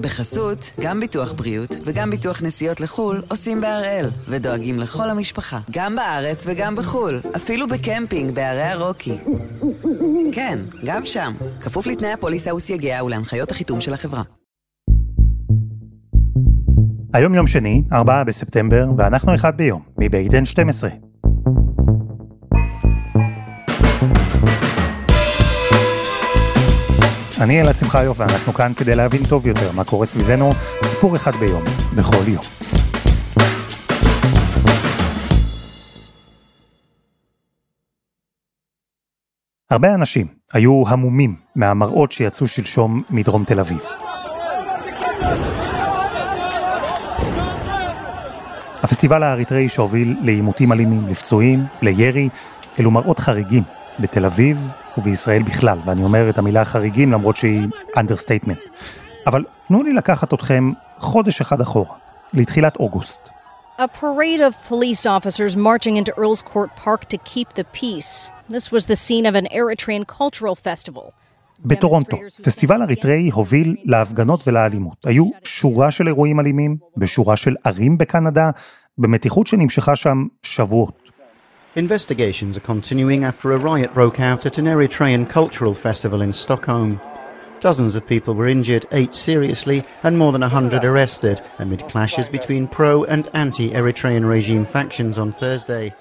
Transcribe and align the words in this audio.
בחסות, 0.00 0.70
גם 0.80 1.00
ביטוח 1.00 1.32
בריאות 1.32 1.76
וגם 1.84 2.10
ביטוח 2.10 2.42
נסיעות 2.42 2.80
לחו"ל 2.80 3.22
עושים 3.28 3.60
בהראל, 3.60 4.06
ודואגים 4.28 4.78
לכל 4.78 5.10
המשפחה, 5.10 5.58
גם 5.70 5.96
בארץ 5.96 6.44
וגם 6.46 6.76
בחו"ל, 6.76 7.20
אפילו 7.36 7.68
בקמפינג 7.68 8.34
בערי 8.34 8.62
הרוקי. 8.62 9.18
כן, 10.32 10.58
גם 10.84 11.06
שם, 11.06 11.32
כפוף 11.60 11.86
לתנאי 11.86 12.12
הפוליסה 12.12 12.54
וסייגיה 12.54 13.04
ולהנחיות 13.04 13.50
החיתום 13.50 13.80
של 13.80 13.94
החברה. 13.94 14.22
היום 17.14 17.34
יום 17.34 17.46
שני, 17.46 17.82
4 17.92 18.24
בספטמבר, 18.24 18.86
ואנחנו 18.98 19.34
אחד 19.34 19.56
ביום, 19.56 19.82
מבית 19.98 20.32
N12. 20.32 21.09
אני 27.40 27.60
אלעד 27.60 27.74
שמחיוף 27.74 28.20
ואנחנו 28.20 28.54
כאן 28.54 28.72
כדי 28.76 28.94
להבין 28.94 29.24
טוב 29.24 29.46
יותר 29.46 29.72
מה 29.72 29.84
קורה 29.84 30.06
סביבנו, 30.06 30.50
סיפור 30.82 31.16
אחד 31.16 31.36
ביום, 31.36 31.64
בכל 31.96 32.28
יום. 32.28 32.42
הרבה 39.70 39.94
אנשים 39.94 40.26
היו 40.52 40.82
המומים 40.88 41.36
מהמראות 41.56 42.12
שיצאו 42.12 42.46
שלשום 42.46 43.02
מדרום 43.10 43.44
תל 43.44 43.60
אביב. 43.60 43.80
הפסטיבל 48.82 49.22
האריתראי 49.22 49.68
שהוביל 49.68 50.16
לעימותים 50.22 50.72
אלימים, 50.72 51.06
לפצועים, 51.08 51.64
לירי, 51.82 52.28
אלו 52.78 52.90
מראות 52.90 53.18
חריגים 53.18 53.62
בתל 54.00 54.24
אביב 54.24 54.70
ובישראל 54.98 55.42
בכלל, 55.42 55.78
ואני 55.84 56.02
אומר 56.02 56.30
את 56.30 56.38
המילה 56.38 56.64
חריגים 56.64 57.12
למרות 57.12 57.36
שהיא 57.36 57.68
understatement. 57.96 58.68
אבל 59.26 59.44
תנו 59.68 59.82
לי 59.82 59.92
לקחת 59.92 60.34
אתכם 60.34 60.70
חודש 60.98 61.40
אחד 61.40 61.60
אחורה, 61.60 61.96
לתחילת 62.32 62.76
אוגוסט. 62.76 63.28
A 63.78 63.82
parade 63.82 64.42
of 64.48 64.52
police 64.68 65.06
officers 65.06 65.56
marching 65.56 65.96
into 65.96 66.12
Earl's 66.18 66.42
Court 66.42 66.70
Park 66.84 67.00
to 67.08 67.16
keep 67.24 67.48
the 67.54 67.64
peace. 67.80 68.30
This 68.48 68.66
was 68.74 68.84
the 68.86 68.96
scene 68.96 69.26
of 69.30 69.34
an 69.34 69.46
Eritrean 69.60 70.04
cultural 70.18 70.54
festival. 70.54 71.10
בטורונטו, 71.64 72.16
פסטיבל 72.42 72.82
אריתראי 72.82 73.30
הוביל 73.30 73.76
להפגנות 73.84 74.48
ולאלימות. 74.48 75.06
היו 75.06 75.24
שורה 75.44 75.90
של 75.90 76.06
אירועים 76.06 76.40
אלימים, 76.40 76.76
בשורה 76.96 77.36
של 77.36 77.54
ערים 77.64 77.98
בקנדה, 77.98 78.50
במתיחות 78.98 79.46
שנמשכה 79.46 79.96
שם 79.96 80.26
שבועות. 80.42 81.09
Investigations 81.76 82.56
are 82.56 82.60
continuing 82.60 83.22
after 83.22 83.52
a 83.52 83.56
riot 83.56 83.94
broke 83.94 84.18
out 84.18 84.44
at 84.44 84.58
an 84.58 84.64
Eritrean 84.64 85.28
cultural 85.30 85.72
festival 85.72 86.20
in 86.20 86.32
Stockholm. 86.32 87.00
Dozens 87.60 87.94
of 87.94 88.04
people 88.04 88.34
were 88.34 88.48
injured, 88.48 88.86
eight 88.90 89.14
seriously, 89.14 89.84
and 90.02 90.18
more 90.18 90.32
than 90.32 90.42
a 90.42 90.48
hundred 90.48 90.84
arrested 90.84 91.40
amid 91.60 91.86
clashes 91.86 92.26
between 92.26 92.66
pro 92.66 93.04
and 93.04 93.28
anti-Eritrean 93.34 94.28
regime 94.28 94.66
factions 94.66 95.16
on 95.16 95.30
Thursday. 95.30 95.94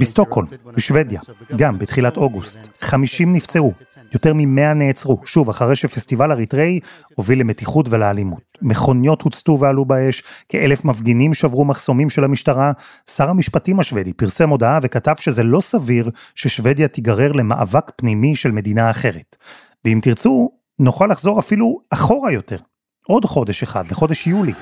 בסטוקהולם, 0.00 0.48
בשוודיה, 0.74 1.20
גם 1.56 1.78
בתחילת 1.78 2.16
אוגוסט, 2.16 2.58
50 2.80 3.32
נפצעו, 3.32 3.72
יותר 4.12 4.34
מ-100 4.34 4.74
נעצרו, 4.74 5.18
שוב, 5.24 5.48
אחרי 5.48 5.76
שפסטיבל 5.76 6.32
אריתראי 6.32 6.80
הוביל 7.14 7.40
למתיחות 7.40 7.86
ולאלימות. 7.88 8.42
מכוניות 8.62 9.22
הוצתו 9.22 9.58
ועלו 9.60 9.84
באש, 9.84 10.22
כאלף 10.48 10.84
מפגינים 10.84 11.34
שברו 11.34 11.64
מחסומים 11.64 12.10
של 12.10 12.24
המשטרה. 12.24 12.72
שר 13.10 13.30
המשפטים 13.30 13.80
השוודי 13.80 14.12
פרסם 14.12 14.48
הודעה 14.48 14.78
וכתב 14.82 15.14
שזה 15.18 15.42
לא 15.42 15.60
סביר 15.60 16.10
ששוודיה 16.34 16.88
תיגרר 16.88 17.32
למאבק 17.32 17.92
פנימי 17.96 18.36
של 18.36 18.50
מדינה 18.50 18.90
אחרת. 18.90 19.36
ואם 19.84 19.98
תרצו, 20.02 20.50
נוכל 20.78 21.06
לחזור 21.10 21.38
אפילו 21.38 21.80
אחורה 21.90 22.32
יותר. 22.32 22.56
עוד 23.06 23.24
חודש 23.24 23.62
אחד, 23.62 23.84
לחודש 23.90 24.26
יולי. 24.26 24.52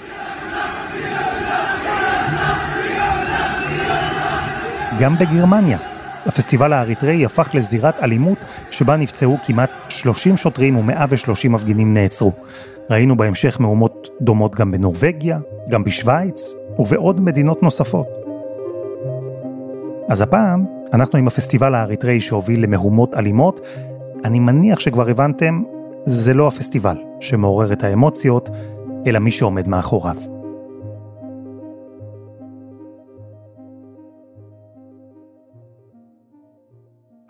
גם 5.01 5.19
בגרמניה. 5.19 5.79
הפסטיבל 6.27 6.73
האריתראי 6.73 7.25
הפך 7.25 7.55
לזירת 7.55 7.95
אלימות 8.03 8.39
שבה 8.71 8.97
נפצעו 8.97 9.39
כמעט 9.47 9.71
30 9.89 10.37
שוטרים 10.37 10.77
ו-130 10.77 11.49
מפגינים 11.49 11.95
נעצרו. 11.95 12.33
ראינו 12.91 13.17
בהמשך 13.17 13.61
מהומות 13.61 14.09
דומות 14.21 14.55
גם 14.55 14.71
בנורבגיה, 14.71 15.39
גם 15.69 15.85
בשוויץ 15.85 16.55
ובעוד 16.79 17.21
מדינות 17.21 17.63
נוספות. 17.63 18.07
אז 20.09 20.23
הפעם 20.23 20.65
אנחנו 20.93 21.19
עם 21.19 21.27
הפסטיבל 21.27 21.75
האריתראי 21.75 22.21
שהוביל 22.21 22.63
למהומות 22.63 23.15
אלימות. 23.15 23.61
אני 24.25 24.39
מניח 24.39 24.81
שכבר 24.81 25.09
הבנתם, 25.09 25.63
זה 26.05 26.35
לא 26.35 26.49
הפסטיבל 26.49 26.97
שמעורר 27.21 27.73
את 27.73 27.85
האמוציות, 27.85 28.51
אלא 29.07 29.19
מי 29.19 29.31
שעומד 29.31 29.69
מאחוריו. 29.69 30.17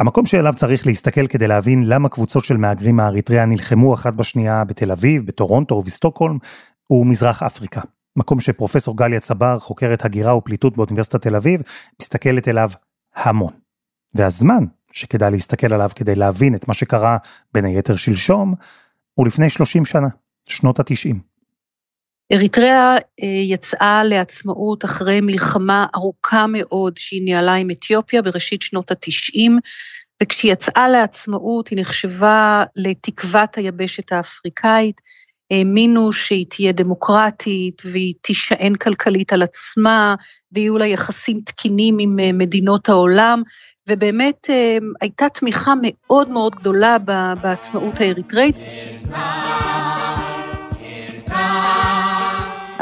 המקום 0.02 0.26
שאליו 0.26 0.54
צריך 0.56 0.86
להסתכל 0.86 1.26
כדי 1.26 1.48
להבין 1.48 1.82
למה 1.86 2.08
קבוצות 2.08 2.44
של 2.44 2.56
מהגרים 2.56 2.96
מאריתריאה 2.96 3.44
נלחמו 3.44 3.94
אחת 3.94 4.14
בשנייה 4.14 4.64
בתל 4.64 4.90
אביב, 4.90 5.26
בטורונטו 5.26 5.74
ובסטוקהולם, 5.74 6.38
הוא 6.86 7.06
מזרח 7.06 7.42
אפריקה. 7.42 7.80
מקום 8.16 8.40
שפרופסור 8.40 8.96
גליה 8.96 9.20
צבר, 9.20 9.58
חוקרת 9.58 10.04
הגירה 10.04 10.36
ופליטות 10.36 10.76
באוניברסיטת 10.76 11.22
תל 11.22 11.36
אביב, 11.36 11.62
מסתכלת 12.02 12.48
אליו 12.48 12.70
המון. 13.16 13.52
והזמן 14.14 14.64
שכדאי 14.92 15.30
להסתכל 15.30 15.74
עליו 15.74 15.90
כדי 15.94 16.14
להבין 16.14 16.54
את 16.54 16.68
מה 16.68 16.74
שקרה 16.74 17.16
בין 17.54 17.64
היתר 17.64 17.96
שלשום, 17.96 18.54
הוא 19.14 19.26
לפני 19.26 19.50
30 19.50 19.84
שנה, 19.84 20.08
שנות 20.48 20.80
ה-90. 20.80 21.31
אריתריאה 22.32 22.96
יצאה 23.48 24.04
לעצמאות 24.04 24.84
אחרי 24.84 25.20
מלחמה 25.20 25.86
ארוכה 25.94 26.46
מאוד 26.48 26.98
שהיא 26.98 27.22
ניהלה 27.24 27.54
עם 27.54 27.70
אתיופיה 27.70 28.22
בראשית 28.22 28.62
שנות 28.62 28.90
התשעים, 28.90 29.58
וכשהיא 30.22 30.52
יצאה 30.52 30.88
לעצמאות 30.88 31.68
היא 31.68 31.80
נחשבה 31.80 32.64
לתקוות 32.76 33.56
היבשת 33.56 34.12
האפריקאית, 34.12 35.00
האמינו 35.50 36.12
שהיא 36.12 36.46
תהיה 36.48 36.72
דמוקרטית 36.72 37.82
והיא 37.84 38.14
תישען 38.20 38.74
כלכלית 38.74 39.32
על 39.32 39.42
עצמה 39.42 40.14
ויהיו 40.52 40.78
לה 40.78 40.86
יחסים 40.86 41.40
תקינים 41.44 41.96
עם 42.00 42.38
מדינות 42.38 42.88
העולם, 42.88 43.42
ובאמת 43.88 44.46
הייתה 45.00 45.28
תמיכה 45.28 45.74
מאוד 45.82 46.28
מאוד 46.28 46.54
גדולה 46.54 46.96
בעצמאות 47.42 48.00
האריתראית. 48.00 48.56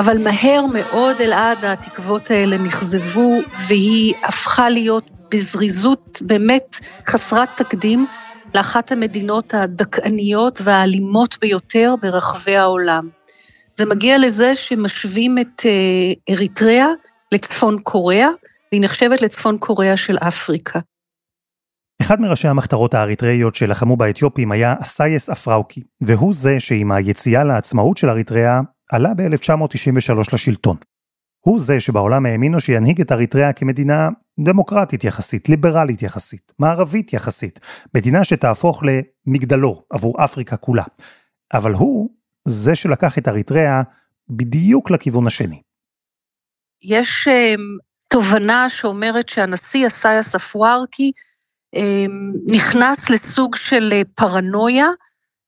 אבל 0.00 0.18
מהר 0.18 0.66
מאוד 0.66 1.20
אלעד 1.20 1.64
התקוות 1.64 2.30
האלה 2.30 2.58
נכזבו 2.58 3.40
והיא 3.68 4.14
הפכה 4.24 4.68
להיות 4.68 5.10
בזריזות 5.30 6.22
באמת 6.22 6.76
חסרת 7.06 7.48
תקדים 7.56 8.06
לאחת 8.54 8.92
המדינות 8.92 9.54
הדכאניות 9.54 10.60
והאלימות 10.64 11.38
ביותר 11.40 11.94
ברחבי 12.02 12.56
העולם. 12.56 13.08
זה 13.76 13.86
מגיע 13.86 14.18
לזה 14.18 14.54
שמשווים 14.54 15.38
את 15.38 15.62
אריתריאה 16.30 16.88
לצפון 17.32 17.78
קוריאה, 17.82 18.28
והיא 18.72 18.82
נחשבת 18.82 19.22
לצפון 19.22 19.58
קוריאה 19.58 19.96
של 19.96 20.18
אפריקה. 20.18 20.80
אחד 22.02 22.20
מראשי 22.20 22.48
המחתרות 22.48 22.94
האריתראיות 22.94 23.54
שלחמו 23.54 23.96
באתיופים 23.96 24.52
היה 24.52 24.74
אסייס 24.82 25.30
אפראוקי, 25.30 25.82
והוא 26.00 26.34
זה 26.34 26.60
שעם 26.60 26.92
היציאה 26.92 27.44
לעצמאות 27.44 27.96
של 27.96 28.08
אריתריאה 28.08 28.60
עלה 28.92 29.14
ב-1993 29.14 30.34
לשלטון. 30.34 30.76
הוא 31.40 31.60
זה 31.60 31.80
שבעולם 31.80 32.26
האמינו 32.26 32.60
שינהיג 32.60 33.00
את 33.00 33.12
אריתריאה 33.12 33.52
כמדינה 33.52 34.08
דמוקרטית 34.40 35.04
יחסית, 35.04 35.48
ליברלית 35.48 36.02
יחסית, 36.02 36.52
מערבית 36.58 37.12
יחסית, 37.12 37.60
מדינה 37.94 38.24
שתהפוך 38.24 38.82
למגדלור 39.26 39.86
עבור 39.90 40.24
אפריקה 40.24 40.56
כולה. 40.56 40.84
אבל 41.52 41.72
הוא 41.72 42.10
זה 42.48 42.74
שלקח 42.74 43.18
את 43.18 43.28
אריתריאה 43.28 43.82
בדיוק 44.28 44.91
לכיוון 44.91 45.26
השני. 45.26 45.62
יש 46.82 47.28
תובנה 48.09 48.68
שאומרת 48.68 49.28
שהנשיא 49.28 49.86
אסייס 49.86 50.34
אפוארקי 50.34 51.12
נכנס 52.47 53.10
לסוג 53.10 53.56
של 53.56 54.03
פרנויה, 54.15 54.86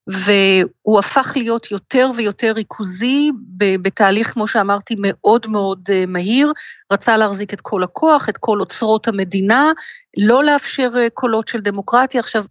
והוא 0.07 0.99
הפך 0.99 1.33
להיות 1.35 1.71
יותר 1.71 2.11
ויותר 2.15 2.51
ריכוזי 2.51 3.31
בתהליך, 3.57 4.33
כמו 4.33 4.47
שאמרתי, 4.47 4.95
מאוד 4.97 5.47
מאוד 5.47 5.89
מהיר, 6.07 6.51
רצה 6.91 7.17
להחזיק 7.17 7.53
את 7.53 7.61
כל 7.61 7.83
הכוח, 7.83 8.29
את 8.29 8.37
כל 8.37 8.59
אוצרות 8.59 9.07
המדינה, 9.07 9.71
לא 10.17 10.43
לאפשר 10.43 10.89
קולות 11.13 11.47
של 11.47 11.59
דמוקרטיה. 11.59 12.19
עכשיו, 12.19 12.45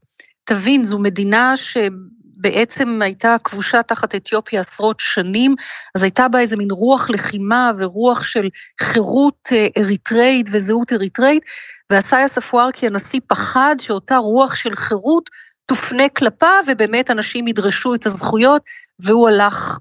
תבין, 0.44 0.84
זו 0.84 0.98
מדינה 0.98 1.54
שבעצם 1.56 3.02
הייתה 3.02 3.36
כבושה 3.44 3.82
תחת 3.82 4.14
אתיופיה 4.14 4.60
עשרות 4.60 5.00
שנים, 5.00 5.54
אז 5.94 6.02
הייתה 6.02 6.28
בה 6.28 6.40
איזה 6.40 6.56
מין 6.56 6.70
רוח 6.70 7.10
לחימה 7.10 7.72
ורוח 7.78 8.22
של 8.22 8.48
חירות 8.82 9.48
אריתראית 9.78 10.46
וזהות 10.52 10.92
אריתראית, 10.92 11.42
ואסאיה 11.90 12.28
ספוארקי 12.28 12.86
הנשיא 12.86 13.20
פחד 13.26 13.76
שאותה 13.78 14.16
רוח 14.16 14.54
של 14.54 14.74
חירות 14.74 15.30
תופנה 15.66 16.08
כלפיו 16.08 16.62
ובאמת 16.68 17.10
אנשים 17.10 17.48
ידרשו 17.48 17.94
את 17.94 18.06
הזכויות, 18.06 18.62
והוא 19.04 19.28
הלך 19.28 19.78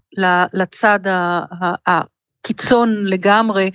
לצד 0.54 1.00
הקיצון 1.88 3.04
לגמרי 3.06 3.72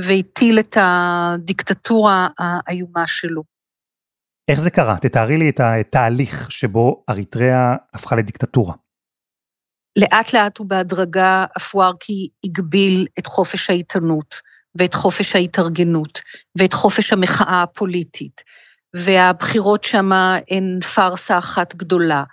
והטיל 0.00 0.58
את 0.58 0.76
הדיקטטורה 0.80 2.28
האיומה 2.38 3.06
שלו. 3.06 3.42
איך 4.48 4.60
זה 4.60 4.70
קרה? 4.70 4.96
תתארי 5.00 5.36
לי 5.36 5.50
את 5.50 5.60
התהליך 5.60 6.50
שבו 6.50 7.04
אריתריאה 7.10 7.76
הפכה 7.94 8.16
לדיקטטורה. 8.16 8.74
לאט 9.96 10.32
לאט 10.32 10.60
ובהדרגה 10.60 11.44
אפוארקי 11.56 12.28
הגביל 12.44 13.06
את 13.18 13.26
חופש 13.26 13.70
העיתונות 13.70 14.34
ואת 14.74 14.94
חופש 14.94 15.36
ההתארגנות 15.36 16.20
ואת 16.58 16.72
חופש 16.72 17.12
המחאה 17.12 17.62
הפוליטית, 17.62 18.40
והבחירות 18.96 19.84
שמה 19.84 20.38
הן 20.50 20.80
פארסה 20.94 21.38
אחת 21.38 21.74
גדולה. 21.74 22.24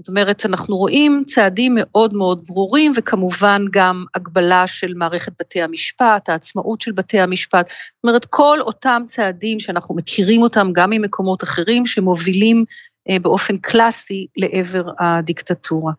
זאת 0.00 0.08
אומרת, 0.08 0.46
אנחנו 0.46 0.76
רואים 0.76 1.22
צעדים 1.26 1.72
מאוד 1.76 2.14
מאוד 2.14 2.46
ברורים, 2.46 2.92
וכמובן 2.96 3.64
גם 3.70 4.04
הגבלה 4.14 4.66
של 4.66 4.94
מערכת 4.94 5.32
בתי 5.40 5.62
המשפט, 5.62 6.28
העצמאות 6.28 6.80
של 6.80 6.92
בתי 6.92 7.20
המשפט. 7.20 7.68
זאת 7.68 8.04
אומרת, 8.04 8.24
כל 8.24 8.58
אותם 8.60 9.02
צעדים 9.06 9.60
שאנחנו 9.60 9.94
מכירים 9.94 10.42
אותם 10.42 10.68
גם 10.72 10.90
ממקומות 10.90 11.42
אחרים, 11.42 11.86
שמובילים 11.86 12.64
אה, 13.10 13.18
באופן 13.18 13.56
קלאסי 13.56 14.26
לעבר 14.36 14.90
הדיקטטורה. 14.98 15.92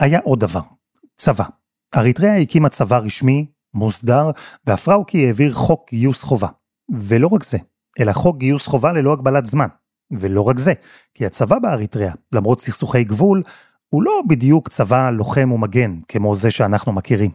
היה 0.00 0.20
עוד 0.24 0.40
דבר, 0.40 0.62
צבא. 1.16 1.44
אריתריאה 1.96 2.36
הקימה 2.36 2.68
צבא 2.68 2.98
רשמי, 2.98 3.46
מוסדר, 3.74 4.30
והפראוקי 4.66 5.26
העביר 5.26 5.52
חוק 5.52 5.90
גיוס 5.90 6.22
חובה. 6.22 6.48
ולא 7.08 7.28
רק 7.28 7.42
זה, 7.42 7.58
אלא 8.00 8.12
חוק 8.12 8.36
גיוס 8.36 8.66
חובה 8.66 8.92
ללא 8.92 9.12
הגבלת 9.12 9.46
זמן. 9.46 9.66
ולא 10.12 10.42
רק 10.42 10.58
זה, 10.58 10.72
כי 11.14 11.26
הצבא 11.26 11.58
באריתריאה, 11.58 12.12
למרות 12.34 12.60
סכסוכי 12.60 13.04
גבול, 13.04 13.42
הוא 13.88 14.02
לא 14.02 14.22
בדיוק 14.28 14.68
צבא 14.68 15.10
לוחם 15.10 15.52
ומגן, 15.52 15.96
כמו 16.08 16.34
זה 16.34 16.50
שאנחנו 16.50 16.92
מכירים. 16.92 17.30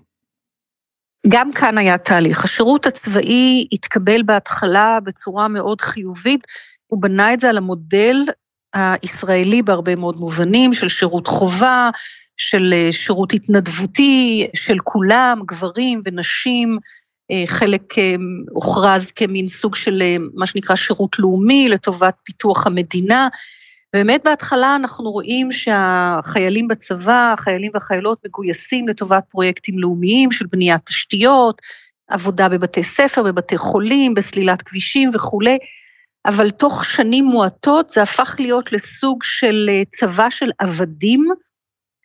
גם 1.28 1.52
כאן 1.52 1.78
היה 1.78 1.98
תהליך. 1.98 2.44
השירות 2.44 2.86
הצבאי 2.86 3.68
התקבל 3.72 4.24
בהתחלה 4.24 5.00
בצורה 5.04 5.48
מאוד 5.48 5.82
חיובית, 5.82 6.48
הוא 6.88 7.02
בנה 7.02 7.34
את 7.34 7.40
זה 7.40 7.50
על 7.50 7.58
המודל 7.58 8.16
הישראלי 8.74 9.62
בהרבה 9.62 9.96
מאוד 9.96 10.18
מובנים, 10.18 10.74
של 10.74 10.90
שירות 10.90 11.28
חובה, 11.28 11.90
של 12.38 12.74
אה, 12.74 12.92
שירות 12.92 13.34
התנדבותי, 13.34 14.48
של 14.54 14.78
כולם, 14.84 15.40
גברים 15.46 16.02
ונשים, 16.06 16.80
חלק 17.48 17.98
אה, 17.98 18.16
הוכרז 18.50 19.12
כמין 19.12 19.48
סוג 19.48 19.76
של 19.76 20.04
מה 20.34 20.48
שנקרא 20.48 20.76
שירות 20.76 21.20
לאומי 21.20 21.70
לטובת 21.70 22.16
פיתוח 22.24 22.68
המדינה. 22.68 23.28
באמת 23.94 24.22
בהתחלה 24.24 24.76
אנחנו 24.76 25.12
רואים 25.12 25.52
שהחיילים 25.52 26.68
בצבא, 26.68 27.34
החיילים 27.34 27.72
והחיילות 27.74 28.20
מגויסים 28.26 28.88
לטובת 28.88 29.24
פרויקטים 29.30 29.80
לאומיים 29.80 30.32
של 30.32 30.46
בניית 30.46 30.82
תשתיות, 30.86 31.62
עבודה 32.08 32.50
בבתי 32.50 32.84
ספר, 32.84 33.24
בבתי 33.24 33.58
חולים, 33.58 34.14
בסלילת 34.14 34.62
כבישים 34.62 35.10
וכולי, 35.14 35.58
אבל 36.26 36.52
תוך 36.52 36.86
שנים 36.86 37.26
מועטות 37.26 37.90
זה 37.90 38.02
הפך 38.02 38.36
להיות 38.40 38.72
לסוג 38.72 39.24
של 39.24 39.70
צבא 39.96 40.30
של 40.30 40.52
עבדים, 40.60 41.28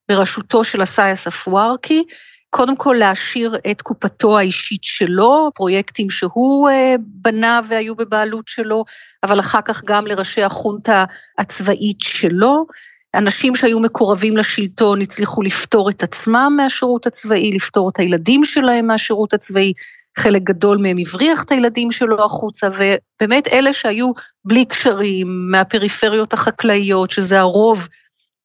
בראשותו 0.09 0.65
של 0.65 0.83
אסאיאס 0.83 1.27
אפוארקי, 1.27 2.05
קודם 2.51 2.77
כל 2.77 2.97
להעשיר 2.99 3.57
את 3.71 3.83
קופתו 3.83 4.39
האישית 4.39 4.85
שלו, 4.85 5.51
פרויקטים 5.55 6.11
שהוא 6.11 6.69
אה, 6.69 6.95
בנה 6.99 7.61
והיו 7.69 7.97
בבעלות 7.97 8.49
שלו, 8.49 8.85
אבל 9.23 9.41
אחר 9.41 9.61
כך 9.65 9.83
גם 9.85 10.07
לראשי 10.07 10.43
החונטה 10.43 11.05
הצבאית 11.39 12.01
שלו. 12.01 12.67
אנשים 13.15 13.55
שהיו 13.55 13.81
מקורבים 13.81 14.37
לשלטון 14.37 15.01
הצליחו 15.01 15.43
לפתור 15.43 15.91
את 15.91 16.03
עצמם 16.03 16.53
מהשירות 16.57 17.07
הצבאי, 17.07 17.53
לפתור 17.53 17.91
את 17.91 17.99
הילדים 17.99 18.45
שלהם 18.45 18.87
מהשירות 18.87 19.35
הצבאי, 19.35 19.73
חלק 20.19 20.43
גדול 20.43 20.79
מהם 20.79 20.99
הבריח 20.99 21.43
את 21.43 21.51
הילדים 21.51 21.91
שלו 21.91 22.25
החוצה, 22.25 22.69
ובאמת 22.69 23.49
אלה 23.49 23.73
שהיו 23.73 24.13
בלי 24.45 24.65
קשרים, 24.65 25.51
מהפריפריות 25.51 26.33
החקלאיות, 26.33 27.11
שזה 27.11 27.41
הרוב 27.41 27.89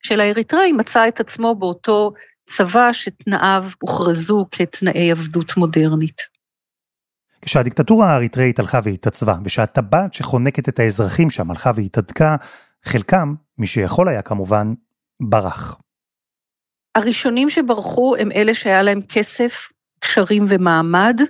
של 0.03 0.19
האריתראי 0.19 0.71
מצא 0.71 1.07
את 1.07 1.19
עצמו 1.19 1.55
באותו 1.55 2.11
צבא 2.45 2.93
שתנאיו 2.93 3.63
הוכרזו 3.81 4.45
כתנאי 4.51 5.11
עבדות 5.11 5.57
מודרנית. 5.57 6.21
כשהדיקטטורה 7.41 8.13
האריתראית 8.13 8.59
הלכה 8.59 8.79
והתעצבה, 8.83 9.35
ושהטבעת 9.43 10.13
שחונקת 10.13 10.69
את 10.69 10.79
האזרחים 10.79 11.29
שם 11.29 11.51
הלכה 11.51 11.71
והתהדקה, 11.75 12.35
חלקם, 12.83 13.33
מי 13.57 13.67
שיכול 13.67 14.07
היה 14.07 14.21
כמובן, 14.21 14.73
ברח. 15.21 15.77
הראשונים 16.95 17.49
שברחו 17.49 18.15
הם 18.19 18.31
אלה 18.31 18.53
שהיה 18.53 18.83
להם 18.83 19.01
כסף, 19.01 19.69
קשרים 19.99 20.45
ומעמד, 20.47 21.21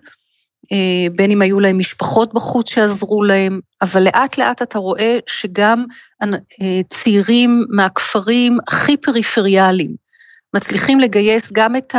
אה, 0.71 1.07
בין 1.15 1.31
אם 1.31 1.41
היו 1.41 1.59
להם 1.59 1.77
משפחות 1.77 2.33
בחוץ 2.33 2.69
שעזרו 2.69 3.23
להם, 3.23 3.59
אבל 3.81 4.03
לאט 4.03 4.37
לאט 4.37 4.61
אתה 4.61 4.79
רואה 4.79 5.17
שגם 5.27 5.85
אה, 6.23 6.81
צעירים 6.89 7.65
מהכפרים 7.69 8.57
הכי 8.67 8.97
פריפריאליים 8.97 10.04
מצליחים 10.55 10.99
לגייס 10.99 11.51
גם 11.51 11.75
את 11.75 11.95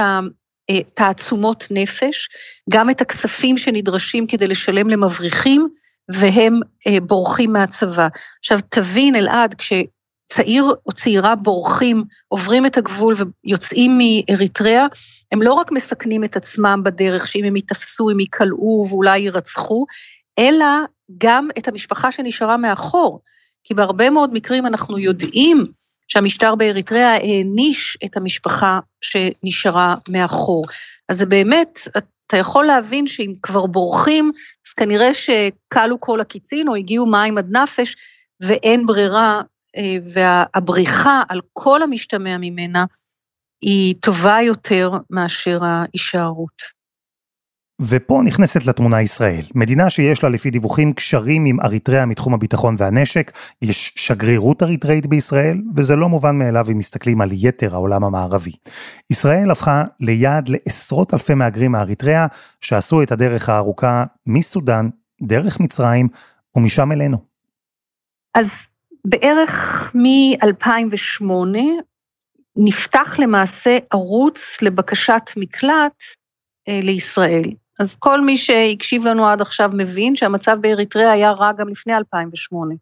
התעצומות 0.68 1.62
אה, 1.70 1.82
נפש, 1.82 2.28
גם 2.70 2.90
את 2.90 3.00
הכספים 3.00 3.58
שנדרשים 3.58 4.26
כדי 4.26 4.48
לשלם 4.48 4.88
למבריחים, 4.88 5.68
והם 6.08 6.60
בורחים 7.02 7.52
מהצבא. 7.52 8.08
עכשיו 8.38 8.58
תבין 8.68 9.16
אלעד, 9.16 9.54
כשצעיר 9.54 10.74
או 10.86 10.92
צעירה 10.92 11.34
בורחים, 11.34 12.04
עוברים 12.28 12.66
את 12.66 12.78
הגבול 12.78 13.14
ויוצאים 13.44 13.98
מאריתריאה, 13.98 14.86
הם 15.32 15.42
לא 15.42 15.52
רק 15.52 15.72
מסכנים 15.72 16.24
את 16.24 16.36
עצמם 16.36 16.80
בדרך, 16.84 17.26
שאם 17.26 17.44
הם 17.44 17.56
ייתפסו, 17.56 18.10
הם 18.10 18.20
ייקלעו 18.20 18.86
ואולי 18.90 19.18
יירצחו, 19.18 19.86
אלא 20.38 20.66
גם 21.18 21.48
את 21.58 21.68
המשפחה 21.68 22.12
שנשארה 22.12 22.56
מאחור. 22.56 23.20
כי 23.64 23.74
בהרבה 23.74 24.10
מאוד 24.10 24.32
מקרים 24.32 24.66
אנחנו 24.66 24.98
יודעים 24.98 25.66
שהמשטר 26.08 26.54
באריתריאה 26.54 27.12
העניש 27.12 27.98
את 28.04 28.16
המשפחה 28.16 28.78
שנשארה 29.00 29.94
מאחור. 30.08 30.66
אז 31.08 31.18
זה 31.18 31.26
באמת, 31.26 31.78
אתה 32.26 32.36
יכול 32.36 32.64
להבין 32.64 33.06
שאם 33.06 33.34
כבר 33.42 33.66
בורחים, 33.66 34.32
אז 34.66 34.72
כנראה 34.72 35.14
שכלו 35.14 36.00
כל 36.00 36.20
הקיצין 36.20 36.68
או 36.68 36.74
הגיעו 36.74 37.06
מים 37.06 37.38
עד 37.38 37.56
נפש, 37.56 37.96
ואין 38.40 38.86
ברירה, 38.86 39.42
אה, 39.76 39.96
והבריחה 40.12 41.22
על 41.28 41.40
כל 41.52 41.82
המשתמע 41.82 42.36
ממנה, 42.38 42.84
היא 43.60 43.94
טובה 44.00 44.38
יותר 44.42 44.90
מאשר 45.10 45.58
ההישארות. 45.64 46.85
ופה 47.80 48.20
נכנסת 48.24 48.66
לתמונה 48.66 49.02
ישראל, 49.02 49.42
מדינה 49.54 49.90
שיש 49.90 50.22
לה 50.22 50.28
לפי 50.28 50.50
דיווחים 50.50 50.92
קשרים 50.92 51.44
עם 51.44 51.60
אריתריאה 51.60 52.06
מתחום 52.06 52.34
הביטחון 52.34 52.76
והנשק, 52.78 53.32
יש 53.62 53.92
שגרירות 53.96 54.62
אריתראית 54.62 55.06
בישראל, 55.06 55.62
וזה 55.76 55.96
לא 55.96 56.08
מובן 56.08 56.38
מאליו 56.38 56.66
אם 56.72 56.78
מסתכלים 56.78 57.20
על 57.20 57.28
יתר 57.32 57.74
העולם 57.74 58.04
המערבי. 58.04 58.52
ישראל 59.10 59.50
הפכה 59.50 59.84
ליעד 60.00 60.48
לעשרות 60.48 61.14
אלפי 61.14 61.34
מהגרים 61.34 61.72
מאריתריאה, 61.72 62.26
שעשו 62.60 63.02
את 63.02 63.12
הדרך 63.12 63.48
הארוכה 63.48 64.04
מסודאן, 64.26 64.88
דרך 65.22 65.60
מצרים, 65.60 66.08
ומשם 66.56 66.92
אלינו. 66.92 67.18
אז 68.34 68.68
בערך 69.04 69.92
מ-2008 69.94 71.58
נפתח 72.56 73.18
למעשה 73.18 73.78
ערוץ 73.90 74.62
לבקשת 74.62 75.22
מקלט 75.36 75.92
אה, 76.68 76.80
לישראל. 76.82 77.52
אז 77.78 77.96
כל 77.98 78.20
מי 78.20 78.36
שהקשיב 78.36 79.04
לנו 79.04 79.26
עד 79.26 79.40
עכשיו 79.40 79.70
מבין 79.74 80.16
שהמצב 80.16 80.58
באריתריאה 80.60 81.12
היה 81.12 81.32
רע 81.32 81.52
גם 81.52 81.68
לפני 81.68 81.96
2008. 81.96 82.74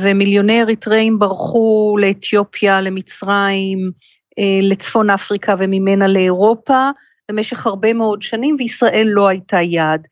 ומיליוני 0.00 0.62
אריתראים 0.62 1.18
ברחו 1.18 1.96
לאתיופיה, 2.00 2.80
למצרים, 2.80 3.90
אה, 4.38 4.58
לצפון 4.62 5.10
אפריקה 5.10 5.54
וממנה 5.58 6.08
לאירופה 6.08 6.90
במשך 7.30 7.66
הרבה 7.66 7.92
מאוד 7.92 8.22
שנים, 8.22 8.56
וישראל 8.58 9.06
לא 9.06 9.28
הייתה 9.28 9.60
יעד. 9.60 10.06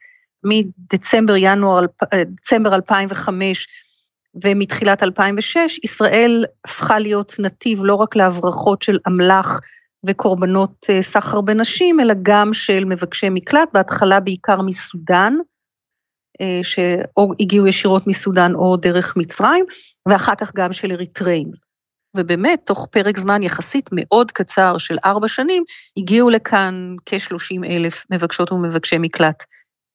מדצמבר, 0.45 1.37
ינואר, 1.37 1.85
אה, 2.13 2.25
דצמבר 2.25 2.75
2005 2.75 3.67
ומתחילת 4.45 5.03
2006, 5.03 5.81
ישראל 5.85 6.45
הפכה 6.65 6.99
להיות 6.99 7.35
נתיב 7.39 7.85
לא 7.85 7.95
רק 7.95 8.17
להברחות 8.17 8.83
של 8.83 8.99
אמל"ח 9.07 9.61
וקורבנות 10.07 10.87
אה, 10.91 11.03
סחר 11.03 11.41
בנשים, 11.41 12.01
אלא 12.01 12.15
גם 12.23 12.53
של 12.53 12.85
מבקשי 12.85 13.29
מקלט, 13.31 13.69
בהתחלה 13.73 14.21
בעיקר 14.21 14.63
מסודאן, 14.63 15.35
אה, 16.41 16.61
שאו 16.63 17.33
הגיעו 17.41 17.67
ישירות 17.67 18.07
מסודאן 18.07 18.55
או 18.55 18.77
דרך 18.77 19.17
מצרים, 19.17 19.65
ואחר 20.09 20.35
כך 20.35 20.53
גם 20.55 20.73
של 20.73 20.93
אריתראים. 20.93 21.51
ובאמת, 22.17 22.61
תוך 22.67 22.89
פרק 22.91 23.19
זמן 23.19 23.43
יחסית 23.43 23.91
מאוד 23.93 24.31
קצר 24.31 24.79
של 24.79 24.97
ארבע 25.05 25.29
שנים, 25.29 25.63
הגיעו 25.97 26.31
לכאן 26.31 26.95
כ-30 27.07 27.67
אלף 27.67 28.05
מבקשות 28.11 28.53
ומבקשי 28.53 28.99
מקלט 28.99 29.45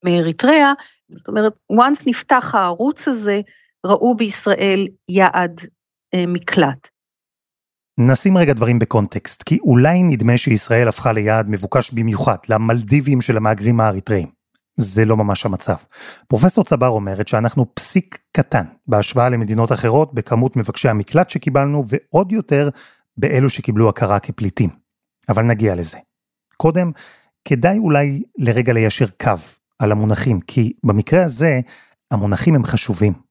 מאריתריאה. 0.04 0.72
זאת 1.12 1.28
אומרת, 1.28 1.52
once 1.72 2.02
נפתח 2.06 2.54
הערוץ 2.54 3.08
הזה, 3.08 3.40
ראו 3.86 4.16
בישראל 4.16 4.86
יעד 5.08 5.60
מקלט. 6.26 6.95
נשים 7.98 8.36
רגע 8.36 8.52
דברים 8.52 8.78
בקונטקסט, 8.78 9.42
כי 9.42 9.58
אולי 9.62 10.02
נדמה 10.02 10.36
שישראל 10.36 10.88
הפכה 10.88 11.12
ליעד 11.12 11.48
מבוקש 11.48 11.90
במיוחד, 11.90 12.36
למלדיבים 12.48 13.20
של 13.20 13.36
המהגרים 13.36 13.80
האריתראים. 13.80 14.28
זה 14.76 15.04
לא 15.04 15.16
ממש 15.16 15.46
המצב. 15.46 15.76
פרופסור 16.28 16.64
צבר 16.64 16.88
אומרת 16.88 17.28
שאנחנו 17.28 17.74
פסיק 17.74 18.18
קטן 18.32 18.64
בהשוואה 18.86 19.28
למדינות 19.28 19.72
אחרות 19.72 20.14
בכמות 20.14 20.56
מבקשי 20.56 20.88
המקלט 20.88 21.30
שקיבלנו, 21.30 21.84
ועוד 21.88 22.32
יותר 22.32 22.68
באלו 23.16 23.50
שקיבלו 23.50 23.88
הכרה 23.88 24.18
כפליטים. 24.18 24.70
אבל 25.28 25.42
נגיע 25.42 25.74
לזה. 25.74 25.98
קודם, 26.56 26.90
כדאי 27.44 27.78
אולי 27.78 28.22
לרגע 28.38 28.72
ליישר 28.72 29.06
קו 29.22 29.32
על 29.78 29.92
המונחים, 29.92 30.40
כי 30.40 30.72
במקרה 30.84 31.24
הזה, 31.24 31.60
המונחים 32.10 32.54
הם 32.54 32.64
חשובים. 32.64 33.25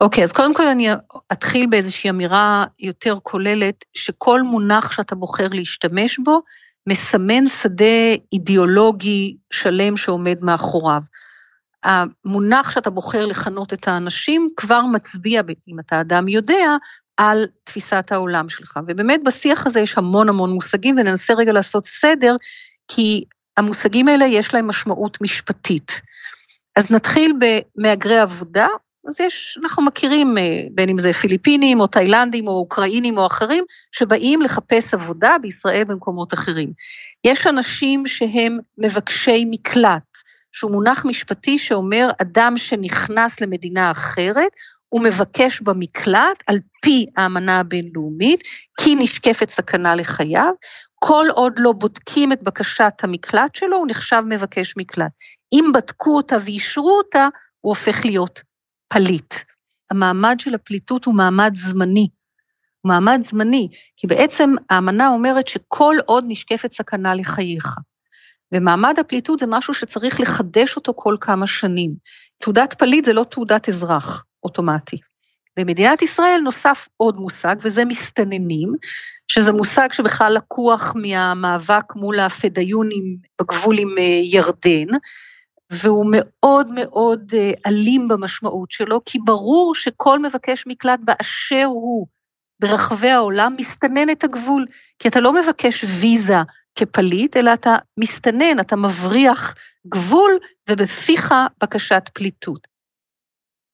אוקיי, 0.00 0.22
okay, 0.22 0.24
אז 0.24 0.32
קודם 0.32 0.54
כל 0.54 0.68
אני 0.68 0.88
אתחיל 1.32 1.66
באיזושהי 1.66 2.10
אמירה 2.10 2.64
יותר 2.78 3.18
כוללת, 3.22 3.84
שכל 3.94 4.42
מונח 4.42 4.92
שאתה 4.92 5.14
בוחר 5.14 5.48
להשתמש 5.50 6.18
בו, 6.18 6.42
מסמן 6.88 7.48
שדה 7.48 8.14
אידיאולוגי 8.32 9.36
שלם 9.52 9.96
שעומד 9.96 10.38
מאחוריו. 10.42 11.02
המונח 11.84 12.70
שאתה 12.70 12.90
בוחר 12.90 13.26
לכנות 13.26 13.72
את 13.72 13.88
האנשים 13.88 14.48
כבר 14.56 14.80
מצביע, 14.82 15.42
אם 15.68 15.80
אתה 15.80 16.00
אדם 16.00 16.28
יודע, 16.28 16.76
על 17.16 17.46
תפיסת 17.64 18.12
העולם 18.12 18.48
שלך. 18.48 18.80
ובאמת 18.86 19.20
בשיח 19.24 19.66
הזה 19.66 19.80
יש 19.80 19.98
המון 19.98 20.28
המון 20.28 20.50
מושגים, 20.50 20.96
וננסה 20.98 21.34
רגע 21.34 21.52
לעשות 21.52 21.84
סדר, 21.84 22.36
כי 22.88 23.24
המושגים 23.56 24.08
האלה 24.08 24.24
יש 24.24 24.54
להם 24.54 24.68
משמעות 24.68 25.20
משפטית. 25.20 26.00
אז 26.76 26.90
נתחיל 26.90 27.32
במהגרי 27.38 28.18
עבודה, 28.18 28.68
אז 29.06 29.20
יש, 29.20 29.58
אנחנו 29.62 29.82
מכירים, 29.82 30.38
אה, 30.38 30.62
בין 30.70 30.88
אם 30.88 30.98
זה 30.98 31.12
פיליפינים 31.12 31.80
או 31.80 31.86
תאילנדים 31.86 32.46
או 32.46 32.52
אוקראינים 32.52 33.18
או 33.18 33.26
אחרים, 33.26 33.64
שבאים 33.92 34.42
לחפש 34.42 34.94
עבודה 34.94 35.36
בישראל 35.42 35.84
במקומות 35.84 36.34
אחרים. 36.34 36.72
יש 37.24 37.46
אנשים 37.46 38.06
שהם 38.06 38.58
מבקשי 38.78 39.44
מקלט, 39.50 40.02
שהוא 40.52 40.70
מונח 40.70 41.04
משפטי 41.04 41.58
שאומר 41.58 42.10
אדם 42.22 42.56
שנכנס 42.56 43.40
למדינה 43.40 43.90
אחרת, 43.90 44.50
הוא 44.88 45.02
מבקש 45.02 45.60
במקלט 45.60 46.42
על 46.46 46.58
פי 46.82 47.06
האמנה 47.16 47.60
הבינלאומית, 47.60 48.40
כי 48.80 48.94
נשקפת 48.94 49.50
סכנה 49.50 49.94
לחייו, 49.94 50.52
כל 50.94 51.26
עוד 51.34 51.52
לא 51.58 51.72
בודקים 51.72 52.32
את 52.32 52.42
בקשת 52.42 52.92
המקלט 53.02 53.54
שלו, 53.54 53.76
הוא 53.76 53.86
נחשב 53.88 54.22
מבקש 54.28 54.74
מקלט. 54.76 55.12
אם 55.52 55.64
בדקו 55.74 56.16
אותה 56.16 56.36
ואישרו 56.44 56.98
אותה, 56.98 57.28
הוא 57.60 57.70
הופך 57.70 58.04
להיות 58.04 58.42
פליט. 58.88 59.34
המעמד 59.90 60.36
של 60.40 60.54
הפליטות 60.54 61.04
הוא 61.04 61.14
מעמד 61.14 61.50
זמני. 61.54 62.08
מעמד 62.84 63.20
זמני, 63.28 63.68
כי 63.96 64.06
בעצם 64.06 64.54
האמנה 64.70 65.08
אומרת 65.08 65.48
שכל 65.48 65.96
עוד 66.06 66.24
נשקפת 66.28 66.72
סכנה 66.72 67.14
לחייך. 67.14 67.76
ומעמד 68.52 68.98
הפליטות 68.98 69.38
זה 69.38 69.46
משהו 69.48 69.74
שצריך 69.74 70.20
לחדש 70.20 70.76
אותו 70.76 70.92
כל 70.96 71.16
כמה 71.20 71.46
שנים. 71.46 71.94
תעודת 72.38 72.74
פליט 72.74 73.04
זה 73.04 73.12
לא 73.12 73.24
תעודת 73.24 73.68
אזרח 73.68 74.24
אוטומטי. 74.42 74.96
במדינת 75.58 76.02
ישראל 76.02 76.40
נוסף 76.44 76.88
עוד 76.96 77.16
מושג, 77.16 77.56
וזה 77.62 77.84
מסתננים, 77.84 78.72
שזה 79.28 79.52
מושג 79.52 79.92
שבכלל 79.92 80.32
לקוח 80.34 80.92
מהמאבק 80.96 81.96
מול 81.96 82.20
הפדאיונים 82.20 83.16
בגבול 83.40 83.78
עם 83.78 83.98
אה, 83.98 84.02
ירדן, 84.22 84.86
והוא 85.70 86.06
מאוד 86.10 86.68
מאוד 86.74 87.32
אה, 87.36 87.52
אלים 87.66 88.08
במשמעות 88.08 88.70
שלו, 88.70 89.00
כי 89.06 89.18
ברור 89.24 89.74
שכל 89.74 90.18
מבקש 90.18 90.64
מקלט 90.66 91.00
באשר 91.02 91.64
הוא 91.64 92.06
ברחבי 92.60 93.10
העולם 93.10 93.54
מסתנן 93.58 94.10
את 94.10 94.24
הגבול, 94.24 94.66
כי 94.98 95.08
אתה 95.08 95.20
לא 95.20 95.32
מבקש 95.32 95.84
ויזה 96.00 96.36
כפליט, 96.74 97.36
אלא 97.36 97.52
אתה 97.52 97.76
מסתנן, 97.96 98.60
אתה 98.60 98.76
מבריח 98.76 99.54
גבול 99.86 100.38
ובפיך 100.70 101.34
בקשת 101.62 102.02
פליטות. 102.12 102.77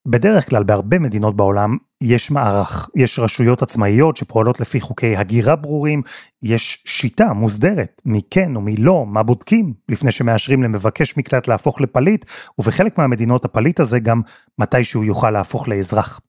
בדרך 0.08 0.50
כלל 0.50 0.64
בהרבה 0.64 0.99
מדינות 0.99 1.37
בעולם 1.37 1.76
יש 2.00 2.30
מערך, 2.30 2.88
יש 2.96 3.18
רשויות 3.18 3.62
עצמאיות 3.62 4.16
שפועלות 4.16 4.61
לפי 4.61 4.80
חוקי 4.80 5.16
הגירה 5.16 5.56
ברורים, 5.56 6.02
יש 6.42 6.82
שיטה 6.87 7.32
מוסדרת, 7.32 8.02
מי 8.04 8.20
כן 8.30 8.56
ומי 8.56 8.76
לא, 8.76 9.06
מה 9.06 9.23
בודקים, 9.23 9.75
לפני 9.88 10.11
שמאשרים 10.11 10.62
למבקש 10.62 11.16
מקלט 11.16 11.49
להפוך 11.49 11.80
לפליט, 11.80 12.25
ובחלק 12.58 12.99
מהמדינות 12.99 13.44
הפליט 13.44 13.80
הזה 13.80 13.99
גם 13.99 14.20
מתי 14.58 14.84
שהוא 14.84 15.04
יוכל 15.04 15.30
להפוך 15.30 15.68
לאזרח. 15.68 16.20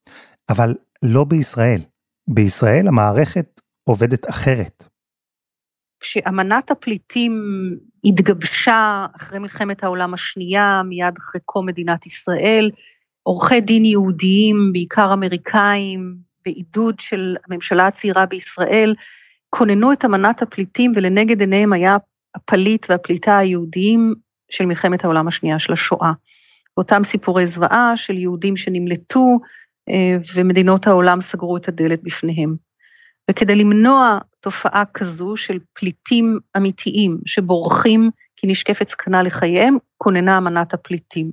אבל 0.50 0.75
לא 1.03 1.24
בישראל. 1.24 1.82
בישראל 2.29 2.88
המערכת 2.88 3.62
עובדת 3.84 4.29
אחרת. 4.29 4.88
כשאמנת 6.00 6.72
הפליטים 6.72 7.41
התגבשה 8.05 9.05
אחרי 9.17 9.39
מלחמת 9.39 9.84
העולם 9.84 10.13
השנייה, 10.13 10.82
מיד 10.86 11.13
אחרי 11.17 11.41
קום 11.46 11.65
מדינת 11.65 12.05
ישראל, 12.05 12.70
עורכי 13.27 13.62
דין 13.62 13.86
יהודיים, 13.86 14.70
בעיקר 14.74 15.13
אמריקאים, 15.13 16.15
בעידוד 16.46 17.00
של 17.00 17.36
הממשלה 17.48 17.88
הצעירה 17.88 18.25
בישראל, 18.25 18.96
כוננו 19.50 19.94
את 19.94 20.05
אמנת 20.05 20.41
הפליטים 20.41 20.91
ולנגד 20.96 21.39
עיניהם 21.39 21.74
היה 21.74 21.98
הפליט 22.36 22.86
והפליטה 22.89 23.38
היהודיים 23.38 24.13
של 24.51 24.65
מלחמת 24.65 25.03
העולם 25.03 25.27
השנייה 25.27 25.60
של 25.60 25.74
השואה. 25.74 26.12
אותם 26.77 27.03
סיפורי 27.03 27.46
זוועה 27.46 27.98
של 27.98 28.13
יהודים 28.13 28.58
שנמלטו 28.58 29.39
אה, 29.89 30.17
ומדינות 30.36 30.88
העולם 30.88 31.22
סגרו 31.22 31.58
את 31.58 31.67
הדלת 31.67 32.03
בפניהם. 32.03 32.55
וכדי 33.32 33.55
למנוע 33.55 34.20
תופעה 34.39 34.84
כזו 34.94 35.38
של 35.38 35.60
פליטים 35.74 36.39
אמיתיים 36.58 37.17
שבורחים 37.25 38.10
כי 38.36 38.48
נשקפת 38.48 38.88
סכנה 38.88 39.24
לחייהם, 39.24 39.77
כוננה 39.98 40.38
אמנת 40.38 40.74
הפליטים. 40.74 41.32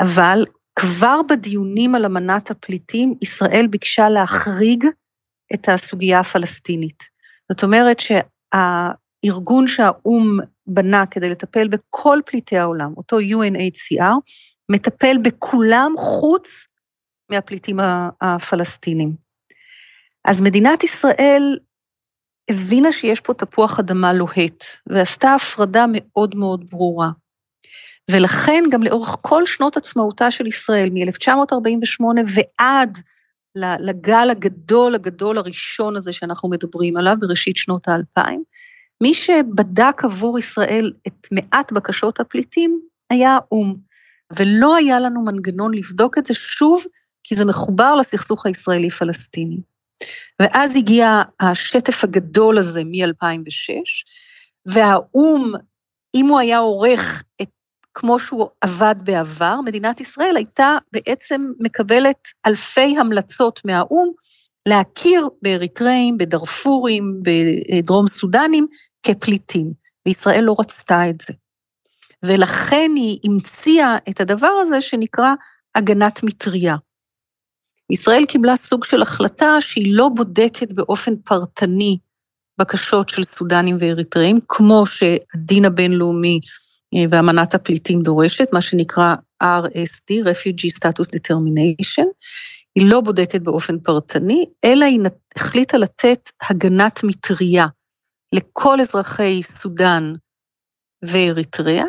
אבל 0.00 0.44
כבר 0.80 1.20
בדיונים 1.28 1.94
על 1.94 2.04
אמנת 2.04 2.50
הפליטים, 2.50 3.14
ישראל 3.22 3.66
ביקשה 3.66 4.08
להחריג 4.08 4.84
את 5.54 5.68
הסוגיה 5.68 6.20
הפלסטינית. 6.20 7.02
זאת 7.52 7.62
אומרת 7.62 7.96
שהארגון 8.00 9.66
שהאו"ם 9.68 10.38
בנה 10.66 11.04
כדי 11.10 11.30
לטפל 11.30 11.68
בכל 11.68 12.18
פליטי 12.26 12.58
העולם, 12.58 12.92
אותו 12.96 13.18
UNHCR, 13.18 14.14
מטפל 14.68 15.16
בכולם 15.24 15.92
חוץ 15.98 16.66
מהפליטים 17.30 17.80
הפלסטינים. 18.20 19.14
אז 20.24 20.40
מדינת 20.40 20.84
ישראל 20.84 21.58
הבינה 22.50 22.92
שיש 22.92 23.20
פה 23.20 23.34
תפוח 23.34 23.78
אדמה 23.80 24.12
לוהט, 24.12 24.64
ועשתה 24.86 25.34
הפרדה 25.34 25.84
מאוד 25.92 26.36
מאוד 26.36 26.70
ברורה. 26.70 27.10
ולכן 28.10 28.64
גם 28.70 28.82
לאורך 28.82 29.16
כל 29.20 29.46
שנות 29.46 29.76
עצמאותה 29.76 30.30
של 30.30 30.46
ישראל, 30.46 30.90
מ-1948 30.92 32.04
ועד 32.34 32.98
לגל 33.56 34.30
הגדול 34.30 34.94
הגדול 34.94 35.38
הראשון 35.38 35.96
הזה 35.96 36.12
שאנחנו 36.12 36.50
מדברים 36.50 36.96
עליו 36.96 37.16
בראשית 37.20 37.56
שנות 37.56 37.88
האלפיים, 37.88 38.42
מי 39.02 39.14
שבדק 39.14 40.04
עבור 40.04 40.38
ישראל 40.38 40.92
את 41.06 41.26
מעט 41.32 41.72
בקשות 41.72 42.20
הפליטים 42.20 42.80
היה 43.10 43.36
האו"ם, 43.36 43.76
ולא 44.38 44.76
היה 44.76 45.00
לנו 45.00 45.24
מנגנון 45.24 45.74
לבדוק 45.74 46.18
את 46.18 46.26
זה 46.26 46.34
שוב, 46.34 46.84
כי 47.24 47.34
זה 47.34 47.44
מחובר 47.44 47.94
לסכסוך 47.94 48.46
הישראלי-פלסטיני. 48.46 49.60
ואז 50.40 50.76
הגיע 50.76 51.22
השטף 51.40 52.04
הגדול 52.04 52.58
הזה 52.58 52.84
מ-2006, 52.84 53.72
והאו"ם, 54.66 55.52
אם 56.14 56.26
הוא 56.26 56.38
היה 56.38 56.58
עורך 56.58 57.24
את 57.42 57.48
כמו 57.94 58.18
שהוא 58.18 58.48
עבד 58.60 58.94
בעבר, 59.04 59.60
מדינת 59.64 60.00
ישראל 60.00 60.36
הייתה 60.36 60.76
בעצם 60.92 61.52
מקבלת 61.60 62.28
אלפי 62.46 62.96
המלצות 62.98 63.60
מהאו"ם 63.64 64.12
להכיר 64.68 65.28
באריתראים, 65.42 66.18
בדארפורים, 66.18 67.22
בדרום 67.22 68.06
סודנים 68.06 68.66
כפליטים, 69.02 69.72
וישראל 70.06 70.44
לא 70.44 70.56
רצתה 70.58 71.10
את 71.10 71.20
זה. 71.20 71.34
ולכן 72.24 72.90
היא 72.96 73.18
המציאה 73.24 73.96
את 74.08 74.20
הדבר 74.20 74.52
הזה 74.60 74.80
שנקרא 74.80 75.34
הגנת 75.74 76.22
מטריה. 76.22 76.74
ישראל 77.90 78.24
קיבלה 78.28 78.56
סוג 78.56 78.84
של 78.84 79.02
החלטה 79.02 79.60
שהיא 79.60 79.96
לא 79.96 80.08
בודקת 80.08 80.72
באופן 80.72 81.16
פרטני 81.24 81.98
בקשות 82.60 83.08
של 83.08 83.22
סודנים 83.22 83.76
ואריתראים, 83.80 84.38
כמו 84.48 84.86
שהדין 84.86 85.64
הבינלאומי 85.64 86.40
ואמנת 87.10 87.54
הפליטים 87.54 88.02
דורשת, 88.02 88.48
מה 88.52 88.60
שנקרא 88.60 89.14
RSD, 89.42 90.24
Refugee 90.24 90.74
Status 90.78 91.08
Determination, 91.16 92.06
היא 92.74 92.90
לא 92.90 93.00
בודקת 93.00 93.40
באופן 93.40 93.78
פרטני, 93.78 94.46
אלא 94.64 94.84
היא 94.84 95.00
החליטה 95.36 95.78
לתת 95.78 96.30
הגנת 96.50 97.00
מטריה 97.04 97.66
לכל 98.32 98.80
אזרחי 98.80 99.42
סודאן 99.42 100.14
ואריתריאה, 101.02 101.86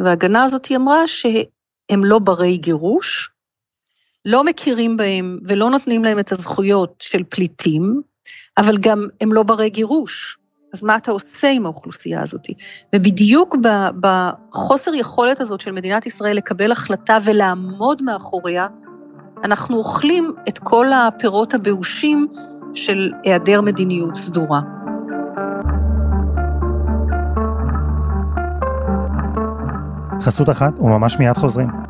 וההגנה 0.00 0.44
הזאת 0.44 0.66
היא 0.66 0.76
אמרה 0.76 1.06
שהם 1.06 2.04
לא 2.04 2.18
ברי 2.18 2.56
גירוש, 2.56 3.30
לא 4.24 4.44
מכירים 4.44 4.96
בהם 4.96 5.38
ולא 5.46 5.70
נותנים 5.70 6.04
להם 6.04 6.18
את 6.18 6.32
הזכויות 6.32 7.00
של 7.00 7.24
פליטים, 7.24 8.02
אבל 8.58 8.78
גם 8.80 9.06
הם 9.20 9.32
לא 9.32 9.42
ברי 9.42 9.70
גירוש. 9.70 10.38
אז 10.74 10.84
מה 10.84 10.96
אתה 10.96 11.10
עושה 11.10 11.50
עם 11.50 11.66
האוכלוסייה 11.66 12.22
הזאת? 12.22 12.46
ובדיוק 12.94 13.56
בחוסר 14.00 14.94
יכולת 14.94 15.40
הזאת 15.40 15.60
של 15.60 15.72
מדינת 15.72 16.06
ישראל 16.06 16.36
לקבל 16.36 16.72
החלטה 16.72 17.18
ולעמוד 17.24 18.02
מאחוריה, 18.02 18.66
אנחנו 19.44 19.76
אוכלים 19.76 20.34
את 20.48 20.58
כל 20.58 20.86
הפירות 20.92 21.54
הבאושים 21.54 22.28
של 22.74 23.12
היעדר 23.24 23.60
מדיניות 23.60 24.16
סדורה. 24.16 24.60
חסות 30.22 30.50
אחת 30.50 30.78
וממש 30.78 31.18
מיד 31.18 31.36
חוזרים. 31.36 31.89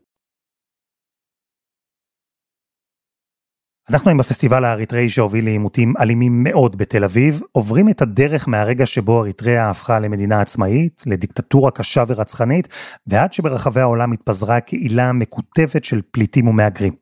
אנחנו 3.91 4.11
עם 4.11 4.19
הפסטיבל 4.19 4.65
האריתראי 4.65 5.09
שהוביל 5.09 5.45
לעימותים 5.45 5.93
אלימים 5.99 6.43
מאוד 6.43 6.77
בתל 6.77 7.03
אביב, 7.03 7.41
עוברים 7.51 7.89
את 7.89 8.01
הדרך 8.01 8.47
מהרגע 8.47 8.85
שבו 8.85 9.19
אריתריאה 9.19 9.69
הפכה 9.69 9.99
למדינה 9.99 10.41
עצמאית, 10.41 11.03
לדיקטטורה 11.05 11.71
קשה 11.71 12.03
ורצחנית, 12.07 12.67
ועד 13.07 13.33
שברחבי 13.33 13.81
העולם 13.81 14.11
התפזרה 14.11 14.59
קהילה 14.59 15.11
מקוטבת 15.11 15.83
של 15.83 16.01
פליטים 16.11 16.47
ומהגרים. 16.47 16.93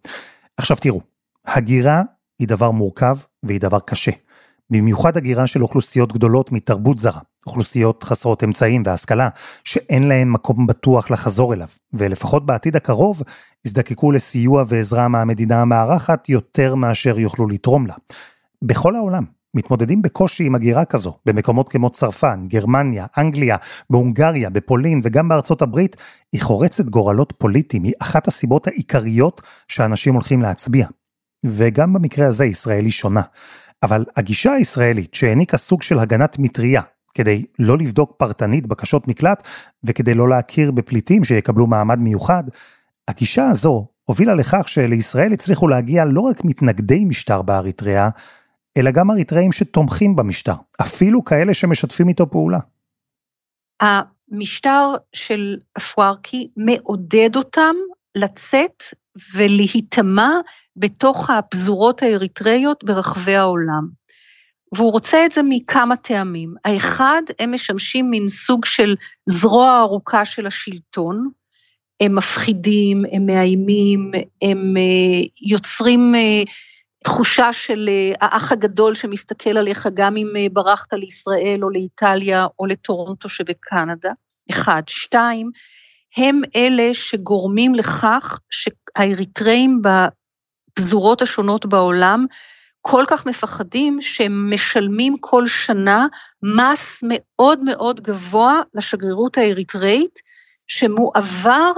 עכשיו 0.58 0.77
תראו, 0.77 1.01
הגירה 1.48 2.03
היא 2.39 2.48
דבר 2.48 2.72
מורכב 2.72 3.17
והיא 3.43 3.60
דבר 3.60 3.79
קשה. 3.79 4.12
במיוחד 4.69 5.17
הגירה 5.17 5.48
של 5.48 5.62
אוכלוסיות 5.63 6.13
גדולות 6.13 6.51
מתרבות 6.51 6.98
זרה, 6.98 7.22
אוכלוסיות 7.48 8.03
חסרות 8.03 8.43
אמצעים 8.43 8.84
והשכלה, 8.86 9.29
שאין 9.63 10.08
להן 10.08 10.29
מקום 10.29 10.67
בטוח 10.67 11.12
לחזור 11.12 11.53
אליו, 11.53 11.67
ולפחות 11.93 12.46
בעתיד 12.46 12.75
הקרוב, 12.75 13.22
יזדקקו 13.65 14.12
לסיוע 14.12 14.63
ועזרה 14.67 15.08
מהמדינה 15.08 15.62
המארחת 15.62 16.29
יותר 16.29 16.75
מאשר 16.75 17.19
יוכלו 17.19 17.48
לתרום 17.48 17.88
לה. 17.88 17.93
בכל 18.62 18.96
העולם 18.96 19.24
מתמודדים 19.55 20.01
בקושי 20.01 20.43
עם 20.43 20.55
הגירה 20.55 20.86
כזו, 20.86 21.17
במקומות 21.25 21.69
כמו 21.69 21.89
צרפן, 21.89 22.46
גרמניה, 22.48 23.05
אנגליה, 23.17 23.58
בהונגריה, 23.89 24.50
בפולין 24.50 25.01
וגם 25.03 25.29
בארצות 25.29 25.62
הברית, 25.62 25.96
היא 26.34 26.41
חורצת 26.41 26.86
גורלות 26.86 27.34
פוליטיים, 27.38 27.84
היא 27.84 27.93
אחת 28.00 28.27
הסיבות 28.27 28.67
העיקריות 28.67 29.41
שאנשים 29.67 30.13
הולכים 30.13 30.41
להצביע. 30.41 30.88
וגם 31.43 31.93
במקרה 31.93 32.27
הזה 32.27 32.46
ישראל 32.46 32.84
היא 32.84 32.91
שונה. 32.91 33.22
אבל 33.84 34.05
הגישה 34.15 34.51
הישראלית 34.51 35.13
שהעניקה 35.13 35.58
סוג 35.58 35.81
של 35.81 36.00
הגנת 36.00 36.39
מטריה, 36.39 36.81
כדי 37.13 37.46
לא 37.60 37.78
לבדוק 37.78 38.13
פרטנית 38.18 38.68
בקשות 38.68 39.08
מקלט 39.08 39.48
וכדי 39.84 40.13
לא 40.13 40.30
להכיר 40.30 40.72
בפליטים 40.72 41.24
שיקבלו 41.24 41.68
מעמד 41.68 42.00
מיוחד, 42.00 42.44
הגישה 43.08 43.50
הזו 43.50 43.88
הובילה 44.04 44.36
לכך 44.36 44.70
שלישראל 44.70 45.34
הצליחו 45.34 45.68
להגיע 45.68 46.06
לא 46.06 46.22
רק 46.22 46.46
מתנגדי 46.46 47.06
משטר 47.06 47.42
באריתריאה, 47.42 48.10
אלא 48.78 48.92
גם 48.92 49.12
אריתראים 49.12 49.51
שתומכים 49.51 50.16
במשטר, 50.16 50.54
אפילו 50.82 51.24
כאלה 51.24 51.54
שמשתפים 51.54 52.08
איתו 52.08 52.30
פעולה. 52.30 52.60
המשטר 53.82 54.96
של 55.13 55.58
אפוארקי 55.78 56.50
מעודד 56.58 57.30
אותם 57.36 57.75
לצאת 58.16 58.84
ולהיטמע 59.36 60.30
בתוך 60.76 61.30
הפזורות 61.30 62.04
האריתראיות 62.04 62.84
ברחבי 62.84 63.36
העולם. 63.36 63.99
והוא 64.75 64.91
רוצה 64.91 65.25
את 65.25 65.32
זה 65.32 65.41
מכמה 65.43 65.95
טעמים. 65.95 66.55
האחד, 66.65 67.21
הם 67.39 67.53
משמשים 67.53 68.10
מין 68.10 68.27
סוג 68.27 68.65
של 68.65 68.95
זרוע 69.25 69.79
ארוכה 69.79 70.25
של 70.25 70.47
השלטון, 70.47 71.29
הם 71.99 72.15
מפחידים, 72.15 73.03
הם 73.12 73.25
מאיימים, 73.25 74.12
הם 74.41 74.77
אה, 74.77 75.27
יוצרים 75.41 76.15
אה, 76.15 76.43
תחושה 77.03 77.53
של 77.53 77.89
אה, 77.89 78.27
האח 78.27 78.51
הגדול 78.51 78.95
שמסתכל 78.95 79.58
עליך 79.58 79.88
גם 79.93 80.17
אם 80.17 80.27
ברחת 80.53 80.93
לישראל 80.93 81.60
או 81.63 81.69
לאיטליה 81.69 82.47
או 82.60 82.65
לטורונטו 82.65 83.29
שבקנדה, 83.29 84.12
אחד. 84.51 84.82
שתיים, 84.88 85.51
הם 86.17 86.41
אלה 86.55 86.93
שגורמים 86.93 87.75
לכך 87.75 88.39
שהאריתראים 88.49 89.82
בפזורות 89.82 91.21
השונות 91.21 91.65
בעולם 91.65 92.25
כל 92.82 93.04
כך 93.08 93.26
מפחדים 93.26 94.02
שהם 94.02 94.54
משלמים 94.54 95.15
כל 95.20 95.48
שנה 95.48 96.08
מס 96.44 97.04
מאוד 97.04 97.60
מאוד 97.63 98.02
גבוה 98.02 98.62
לשגרירות 98.74 99.38
האריתראית, 99.38 100.20
שמועבר 100.68 101.72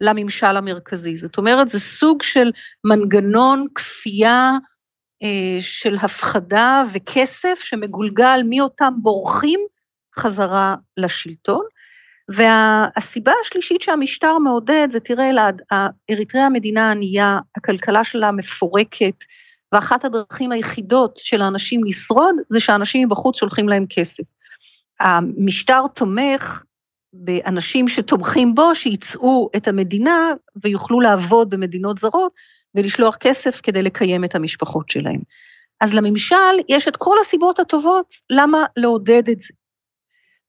לממשל 0.00 0.56
המרכזי. 0.56 1.16
זאת 1.16 1.38
אומרת, 1.38 1.70
זה 1.70 1.80
סוג 1.80 2.22
של 2.22 2.50
מנגנון 2.84 3.66
כפייה 3.74 4.50
אה, 5.22 5.60
של 5.60 5.96
הפחדה 6.02 6.84
וכסף 6.92 7.60
שמגולגל 7.64 8.40
מאותם 8.48 8.92
בורחים 9.02 9.60
חזרה 10.18 10.74
לשלטון. 10.96 11.64
והסיבה 12.28 13.32
השלישית 13.42 13.82
שהמשטר 13.82 14.38
מעודד 14.38 14.88
זה, 14.90 15.00
תראה 15.00 15.30
אריתריאה 16.10 16.46
המדינה 16.46 16.90
ענייה, 16.90 17.38
הכלכלה 17.56 18.04
שלה 18.04 18.32
מפורקת, 18.32 19.14
ואחת 19.72 20.04
הדרכים 20.04 20.52
היחידות 20.52 21.16
של 21.16 21.42
האנשים 21.42 21.84
לשרוד 21.84 22.34
זה 22.48 22.60
שאנשים 22.60 23.08
מבחוץ 23.08 23.38
שולחים 23.38 23.68
להם 23.68 23.86
כסף. 23.90 24.24
המשטר 25.00 25.82
תומך 25.94 26.64
באנשים 27.12 27.88
שתומכים 27.88 28.54
בו, 28.54 28.74
שיצאו 28.74 29.50
את 29.56 29.68
המדינה 29.68 30.32
ויוכלו 30.64 31.00
לעבוד 31.00 31.50
במדינות 31.50 31.98
זרות 31.98 32.32
ולשלוח 32.74 33.16
כסף 33.16 33.60
כדי 33.62 33.82
לקיים 33.82 34.24
את 34.24 34.34
המשפחות 34.34 34.88
שלהם. 34.88 35.20
אז 35.80 35.94
לממשל 35.94 36.54
יש 36.68 36.88
את 36.88 36.96
כל 36.96 37.16
הסיבות 37.20 37.58
הטובות 37.58 38.14
למה 38.30 38.64
לעודד 38.76 39.28
את 39.28 39.40
זה. 39.40 39.54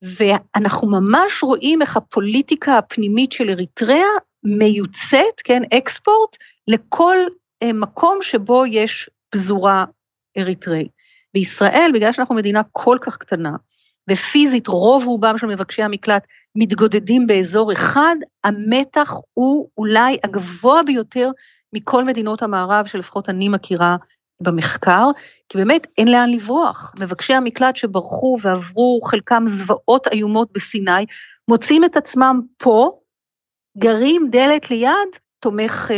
ואנחנו 0.02 0.88
ממש 0.88 1.42
רואים 1.42 1.82
איך 1.82 1.96
הפוליטיקה 1.96 2.78
הפנימית 2.78 3.32
של 3.32 3.50
אריתריאה 3.50 4.08
מיוצאת, 4.44 5.40
כן, 5.44 5.62
אקספורט, 5.74 6.36
לכל 6.68 7.16
אה, 7.62 7.72
מקום 7.72 8.18
שבו 8.22 8.66
יש 8.66 9.10
פזורה 9.34 9.84
אריתראית. 10.38 10.90
בישראל, 11.34 11.90
בגלל 11.94 12.12
שאנחנו 12.12 12.34
מדינה 12.34 12.62
כל 12.72 12.98
כך 13.00 13.16
קטנה, 13.16 13.50
ופיזית 14.10 14.66
רוב 14.66 15.04
רובם 15.04 15.38
של 15.38 15.46
מבקשי 15.46 15.82
המקלט 15.82 16.26
מתגודדים 16.56 17.26
באזור 17.26 17.72
אחד, 17.72 18.16
המתח 18.44 19.14
הוא 19.34 19.68
אולי 19.78 20.18
הגבוה 20.24 20.82
ביותר 20.82 21.30
מכל 21.72 22.04
מדינות 22.04 22.42
המערב 22.42 22.86
שלפחות 22.86 23.28
אני 23.28 23.48
מכירה 23.48 23.96
במחקר, 24.40 25.10
כי 25.48 25.58
באמת 25.58 25.86
אין 25.98 26.08
לאן 26.08 26.30
לברוח. 26.30 26.92
מבקשי 26.98 27.34
המקלט 27.34 27.76
שברחו 27.76 28.36
ועברו 28.42 29.00
חלקם 29.04 29.42
זוועות 29.46 30.08
איומות 30.08 30.52
בסיני, 30.52 31.06
מוצאים 31.48 31.84
את 31.84 31.96
עצמם 31.96 32.40
פה, 32.58 32.98
גרים 33.78 34.28
דלת 34.30 34.70
ליד, 34.70 35.08
תומך 35.40 35.90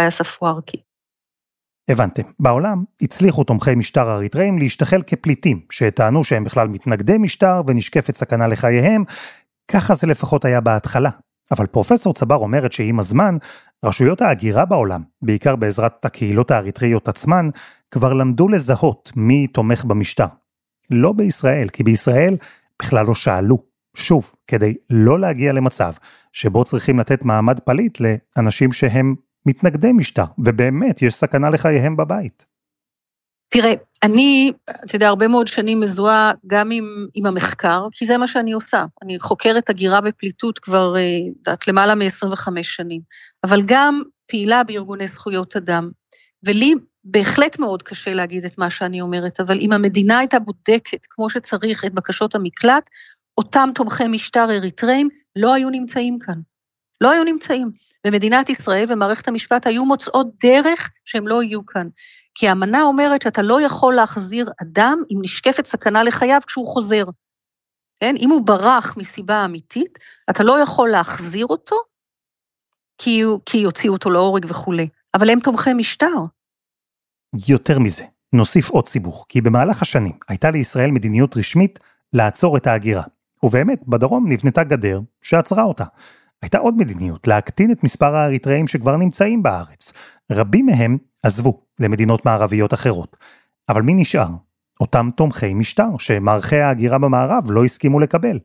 אה, 0.00 0.10
ספוארקי. 0.10 0.82
הבנתם. 1.88 2.22
בעולם 2.40 2.84
הצליחו 3.02 3.44
תומכי 3.44 3.74
משטר 3.74 4.10
אריתראים 4.14 4.58
להשתחל 4.58 5.02
כפליטים, 5.06 5.60
שטענו 5.70 6.24
שהם 6.24 6.44
בכלל 6.44 6.68
מתנגדי 6.68 7.18
משטר 7.18 7.62
ונשקפת 7.66 8.14
סכנה 8.14 8.46
לחייהם. 8.46 9.04
ככה 9.68 9.94
זה 9.94 10.06
לפחות 10.06 10.44
היה 10.44 10.60
בהתחלה. 10.60 11.10
אבל 11.50 11.66
פרופסור 11.66 12.14
צבר 12.14 12.36
אומרת 12.36 12.72
שעם 12.72 12.98
הזמן, 12.98 13.36
רשויות 13.84 14.22
ההגירה 14.22 14.64
בעולם, 14.64 15.02
בעיקר 15.22 15.56
בעזרת 15.56 16.04
הקהילות 16.04 16.50
האריתראיות 16.50 17.08
עצמן, 17.08 17.48
כבר 17.90 18.12
למדו 18.12 18.48
לזהות 18.48 19.12
מי 19.16 19.46
תומך 19.46 19.84
במשטר. 19.84 20.26
לא 20.90 21.12
בישראל, 21.12 21.68
כי 21.68 21.82
בישראל 21.82 22.36
בכלל 22.82 23.06
לא 23.06 23.14
שאלו. 23.14 23.58
שוב, 23.96 24.30
כדי 24.46 24.74
לא 24.90 25.18
להגיע 25.18 25.52
למצב 25.52 25.92
שבו 26.32 26.64
צריכים 26.64 26.98
לתת 26.98 27.24
מעמד 27.24 27.60
פליט 27.60 27.98
לאנשים 28.00 28.72
שהם 28.72 29.14
מתנגדי 29.46 29.92
משטר, 29.92 30.24
ובאמת 30.38 31.02
יש 31.02 31.14
סכנה 31.14 31.50
לחייהם 31.50 31.96
בבית. 31.96 32.46
תראה, 33.48 33.72
אני, 34.02 34.52
אתה 34.84 34.96
יודע, 34.96 35.08
הרבה 35.08 35.28
מאוד 35.28 35.46
שנים 35.46 35.80
מזוהה 35.80 36.32
גם 36.46 36.70
עם, 36.70 37.06
עם 37.14 37.26
המחקר, 37.26 37.86
כי 37.92 38.06
זה 38.06 38.18
מה 38.18 38.26
שאני 38.26 38.52
עושה. 38.52 38.84
אני 39.02 39.18
חוקרת 39.18 39.70
הגירה 39.70 40.00
ופליטות 40.04 40.58
כבר, 40.58 40.96
אה, 40.96 41.18
יודעת, 41.38 41.68
למעלה 41.68 41.94
מ-25 41.94 42.62
שנים, 42.62 43.00
אבל 43.44 43.62
גם 43.66 44.02
פעילה 44.26 44.64
בארגוני 44.64 45.06
זכויות 45.06 45.56
אדם. 45.56 45.90
ולי 46.44 46.74
בהחלט 47.04 47.58
מאוד 47.58 47.82
קשה 47.82 48.14
להגיד 48.14 48.44
את 48.44 48.58
מה 48.58 48.70
שאני 48.70 49.00
אומרת, 49.00 49.40
אבל 49.40 49.58
אם 49.60 49.72
המדינה 49.72 50.18
הייתה 50.18 50.38
בודקת 50.38 51.06
כמו 51.10 51.30
שצריך 51.30 51.84
את 51.84 51.94
בקשות 51.94 52.34
המקלט, 52.34 52.90
אותם 53.38 53.68
תומכי 53.74 54.08
משטר 54.08 54.50
אריתראים 54.50 55.08
לא 55.36 55.54
היו 55.54 55.70
נמצאים 55.70 56.18
כאן. 56.18 56.40
לא 57.00 57.10
היו 57.10 57.24
נמצאים. 57.24 57.70
ומדינת 58.06 58.50
ישראל 58.50 58.92
ומערכת 58.92 59.28
המשפט 59.28 59.66
היו 59.66 59.84
מוצאות 59.84 60.26
דרך 60.44 60.90
שהם 61.04 61.28
לא 61.28 61.42
יהיו 61.42 61.66
כאן. 61.66 61.88
כי 62.34 62.48
האמנה 62.48 62.82
אומרת 62.82 63.22
שאתה 63.22 63.42
לא 63.42 63.60
יכול 63.60 63.94
להחזיר 63.94 64.50
אדם 64.62 65.02
אם 65.10 65.18
נשקפת 65.22 65.66
סכנה 65.66 66.02
לחייו 66.02 66.40
כשהוא 66.46 66.66
חוזר. 66.66 67.04
כן? 68.00 68.14
אם 68.18 68.30
הוא 68.30 68.46
ברח 68.46 68.96
מסיבה 68.96 69.44
אמיתית, 69.44 69.98
אתה 70.30 70.44
לא 70.44 70.58
יכול 70.62 70.90
להחזיר 70.90 71.46
אותו, 71.46 71.76
כי, 72.98 73.22
כי 73.46 73.58
יוציאו 73.58 73.92
אותו 73.92 74.10
להורג 74.10 74.46
וכולי. 74.48 74.88
אבל 75.14 75.30
הם 75.30 75.40
תומכי 75.40 75.72
משטר. 75.72 76.14
יותר 77.48 77.78
מזה, 77.78 78.04
נוסיף 78.32 78.70
עוד 78.70 78.88
סיבוך, 78.88 79.26
כי 79.28 79.40
במהלך 79.40 79.82
השנים 79.82 80.12
הייתה 80.28 80.50
לישראל 80.50 80.90
מדיניות 80.90 81.36
רשמית 81.36 81.78
לעצור 82.12 82.56
את 82.56 82.66
ההגירה. 82.66 83.02
ובאמת, 83.42 83.82
בדרום 83.88 84.32
נבנתה 84.32 84.64
גדר 84.64 85.00
שעצרה 85.22 85.62
אותה. 85.62 85.84
הייתה 86.44 86.58
עוד 86.58 86.76
מדיניות, 86.76 87.26
להקטין 87.26 87.72
את 87.72 87.84
מספר 87.84 88.14
האריתראים 88.16 88.68
שכבר 88.68 88.96
נמצאים 88.96 89.42
בארץ. 89.42 89.92
רבים 90.32 90.66
מהם 90.66 90.98
עזבו 91.22 91.60
למדינות 91.80 92.26
מערביות 92.26 92.74
אחרות. 92.74 93.16
אבל 93.68 93.82
מי 93.82 93.94
נשאר? 93.94 94.28
אותם 94.80 95.08
תומכי 95.16 95.54
משטר, 95.54 95.88
שמערכי 95.98 96.56
ההגירה 96.56 96.98
במערב 96.98 97.44
לא 97.50 97.64
הסכימו 97.64 98.00
לקבל. 98.00 98.38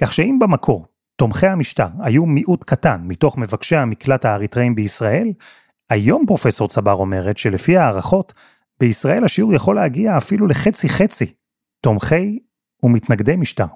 כך 0.00 0.12
שאם 0.12 0.38
במקור 0.40 0.86
תומכי 1.16 1.46
המשטר 1.46 1.88
היו 2.00 2.26
מיעוט 2.26 2.64
קטן 2.64 3.00
מתוך 3.04 3.38
מבקשי 3.38 3.76
המקלט 3.76 4.24
האריתראים 4.24 4.74
בישראל, 4.74 5.32
היום 5.90 6.26
פרופסור 6.26 6.68
צבר 6.68 6.94
אומרת 6.94 7.38
שלפי 7.38 7.76
הערכות, 7.76 8.32
בישראל 8.80 9.24
השיעור 9.24 9.54
יכול 9.54 9.76
להגיע 9.76 10.18
אפילו 10.18 10.46
לחצי 10.46 10.88
חצי, 10.88 11.32
תומכי 11.82 12.38
ומתנגדי 12.82 13.36
משטר. 13.36 13.66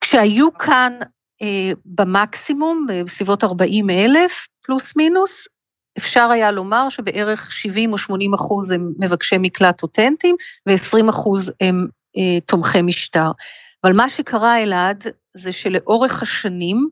כשהיו 0.00 0.58
כאן 0.58 0.92
במקסימום, 1.84 2.86
בסביבות 3.04 3.44
40 3.44 3.90
אלף, 3.90 4.48
פלוס 4.62 4.96
מינוס, 4.96 5.48
אפשר 5.98 6.30
היה 6.30 6.50
לומר 6.50 6.88
שבערך 6.88 7.52
70 7.52 7.92
או 7.92 7.98
80 7.98 8.34
אחוז 8.34 8.70
הם 8.70 8.92
מבקשי 8.98 9.36
מקלט 9.38 9.82
אותנטיים, 9.82 10.36
ו-20 10.68 11.10
אחוז 11.10 11.52
הם 11.60 11.86
אה, 12.16 12.40
תומכי 12.40 12.82
משטר. 12.82 13.30
אבל 13.84 13.92
מה 13.92 14.08
שקרה, 14.08 14.62
אלעד, 14.62 15.04
זה 15.36 15.52
שלאורך 15.52 16.22
השנים, 16.22 16.88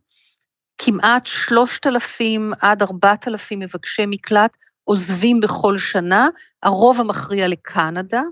כמעט 0.79 1.27
3,000 1.27 2.53
עד 2.61 2.83
4,000 2.83 3.59
מבקשי 3.59 4.05
מקלט 4.07 4.57
עוזבים 4.85 5.41
בכל 5.41 5.79
שנה, 5.79 6.29
הרוב 6.63 7.01
המכריע 7.01 7.49
לקנדה, 7.49 8.23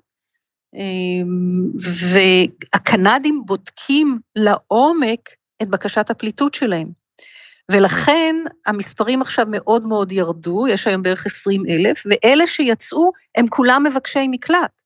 אמ, 0.74 1.70
והקנדים 1.78 3.42
בודקים 3.46 4.18
לעומק 4.36 5.30
את 5.62 5.68
בקשת 5.68 6.10
הפליטות 6.10 6.54
שלהם. 6.54 6.88
ולכן 7.70 8.36
המספרים 8.66 9.22
עכשיו 9.22 9.46
מאוד 9.50 9.86
מאוד 9.86 10.12
ירדו, 10.12 10.68
יש 10.68 10.86
היום 10.86 11.02
בערך 11.02 11.26
20 11.26 11.62
אלף, 11.68 12.02
ואלה 12.06 12.46
שיצאו 12.46 13.10
הם 13.36 13.46
כולם 13.46 13.84
מבקשי 13.86 14.28
מקלט. 14.30 14.82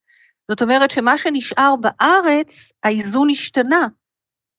זאת 0.51 0.63
אומרת 0.63 0.91
שמה 0.91 1.19
שנשאר 1.19 1.75
בארץ, 1.77 2.73
האיזון 2.83 3.31
השתנה. 3.31 3.87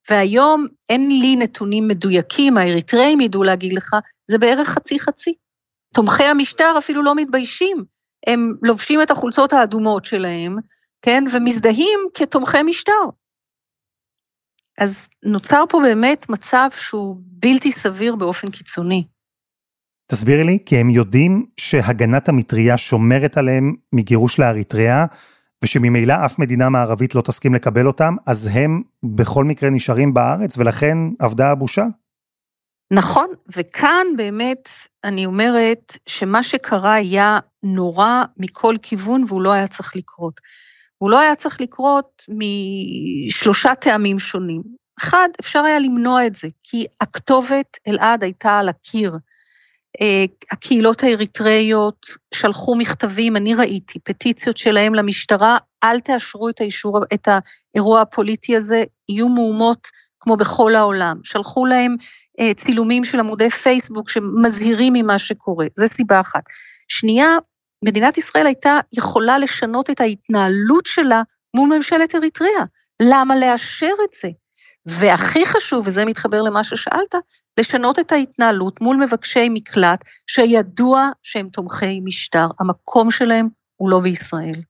והיום 0.09 0.65
אין 0.89 1.07
לי 1.07 1.35
נתונים 1.35 1.87
מדויקים, 1.87 2.57
האריתראים 2.57 3.21
ידעו 3.21 3.43
להגיד 3.43 3.73
לך, 3.73 3.95
זה 4.31 4.37
בערך 4.37 4.67
חצי 4.67 4.99
חצי. 4.99 5.33
תומכי 5.93 6.23
המשטר 6.23 6.75
אפילו 6.77 7.03
לא 7.03 7.15
מתביישים, 7.15 7.83
הם 8.27 8.53
לובשים 8.63 9.01
את 9.01 9.11
החולצות 9.11 9.53
האדומות 9.53 10.05
שלהם, 10.05 10.57
כן, 11.01 11.23
ומזדהים 11.31 11.99
כתומכי 12.13 12.63
משטר. 12.63 13.03
אז 14.77 15.09
נוצר 15.23 15.63
פה 15.69 15.79
באמת 15.83 16.29
מצב 16.29 16.67
שהוא 16.77 17.17
בלתי 17.21 17.71
סביר 17.71 18.15
באופן 18.15 18.51
קיצוני. 18.51 19.03
תסבירי 20.11 20.43
לי, 20.43 20.59
כי 20.65 20.77
הם 20.77 20.89
יודעים 20.89 21.45
שהגנת 21.57 22.29
המטריה 22.29 22.77
שומרת 22.77 23.37
עליהם 23.37 23.75
מגירוש 23.93 24.39
לאריתריאה, 24.39 25.05
ושממילא 25.63 26.25
אף 26.25 26.39
מדינה 26.39 26.69
מערבית 26.69 27.15
לא 27.15 27.21
תסכים 27.21 27.53
לקבל 27.53 27.87
אותם, 27.87 28.15
אז 28.25 28.49
הם 28.53 28.81
בכל 29.03 29.43
מקרה 29.43 29.69
נשארים 29.69 30.13
בארץ, 30.13 30.57
ולכן 30.57 30.97
אבדה 31.25 31.51
הבושה? 31.51 31.85
נכון, 32.93 33.27
וכאן 33.55 34.07
באמת 34.17 34.69
אני 35.03 35.25
אומרת 35.25 35.97
שמה 36.05 36.43
שקרה 36.43 36.93
היה 36.93 37.39
נורא 37.63 38.23
מכל 38.37 38.75
כיוון 38.81 39.23
והוא 39.27 39.41
לא 39.41 39.51
היה 39.51 39.67
צריך 39.67 39.95
לקרות. 39.95 40.41
הוא 40.97 41.09
לא 41.09 41.19
היה 41.19 41.35
צריך 41.35 41.61
לקרות 41.61 42.23
משלושה 42.29 43.75
טעמים 43.75 44.19
שונים. 44.19 44.61
אחד, 44.99 45.29
אפשר 45.39 45.59
היה 45.59 45.79
למנוע 45.79 46.27
את 46.27 46.35
זה, 46.35 46.47
כי 46.63 46.85
הכתובת 47.01 47.77
אלעד 47.87 48.23
הייתה 48.23 48.59
על 48.59 48.69
הקיר. 48.69 49.17
אה, 50.01 50.25
הקהילות 50.51 51.03
האריתראיות 51.03 52.05
שלחו 52.33 52.75
מכתבים, 52.75 53.35
אני 53.35 53.55
ראיתי, 53.55 53.99
פטיציות 53.99 54.57
שלהם 54.57 54.95
למשטרה, 54.95 55.57
אל 55.83 55.99
תאשרו 55.99 56.49
את, 56.49 56.61
האישור, 56.61 56.99
את 57.13 57.27
האירוע 57.27 58.01
הפוליטי 58.01 58.55
הזה, 58.55 58.83
יהיו 59.09 59.29
מהומות 59.29 59.87
כמו 60.19 60.37
בכל 60.37 60.75
העולם. 60.75 61.17
שלחו 61.23 61.65
להם 61.65 61.95
אה, 62.39 62.53
צילומים 62.53 63.05
של 63.05 63.19
עמודי 63.19 63.49
פייסבוק 63.49 64.09
שמזהירים 64.09 64.93
ממה 64.93 65.19
שקורה, 65.19 65.65
זו 65.75 65.87
סיבה 65.87 66.19
אחת. 66.19 66.43
שנייה, 66.87 67.37
מדינת 67.85 68.17
ישראל 68.17 68.45
הייתה 68.45 68.79
יכולה 68.93 69.39
לשנות 69.39 69.89
את 69.89 70.01
ההתנהלות 70.01 70.85
שלה 70.85 71.21
מול 71.55 71.77
ממשלת 71.77 72.15
אריתריאה. 72.15 72.63
למה 73.01 73.35
לאשר 73.35 73.93
את 74.03 74.13
זה? 74.21 74.29
והכי 74.85 75.45
חשוב, 75.45 75.87
וזה 75.87 76.05
מתחבר 76.05 76.41
למה 76.41 76.63
ששאלת, 76.63 77.15
לשנות 77.59 77.99
את 77.99 78.11
ההתנהלות 78.11 78.81
מול 78.81 78.97
מבקשי 78.97 79.49
מקלט 79.49 80.03
שידוע 80.27 81.09
שהם 81.21 81.49
תומכי 81.49 81.99
משטר. 81.99 82.47
המקום 82.59 83.11
שלהם 83.11 83.47
הוא 83.75 83.89
לא 83.89 83.99
בישראל. 83.99 84.61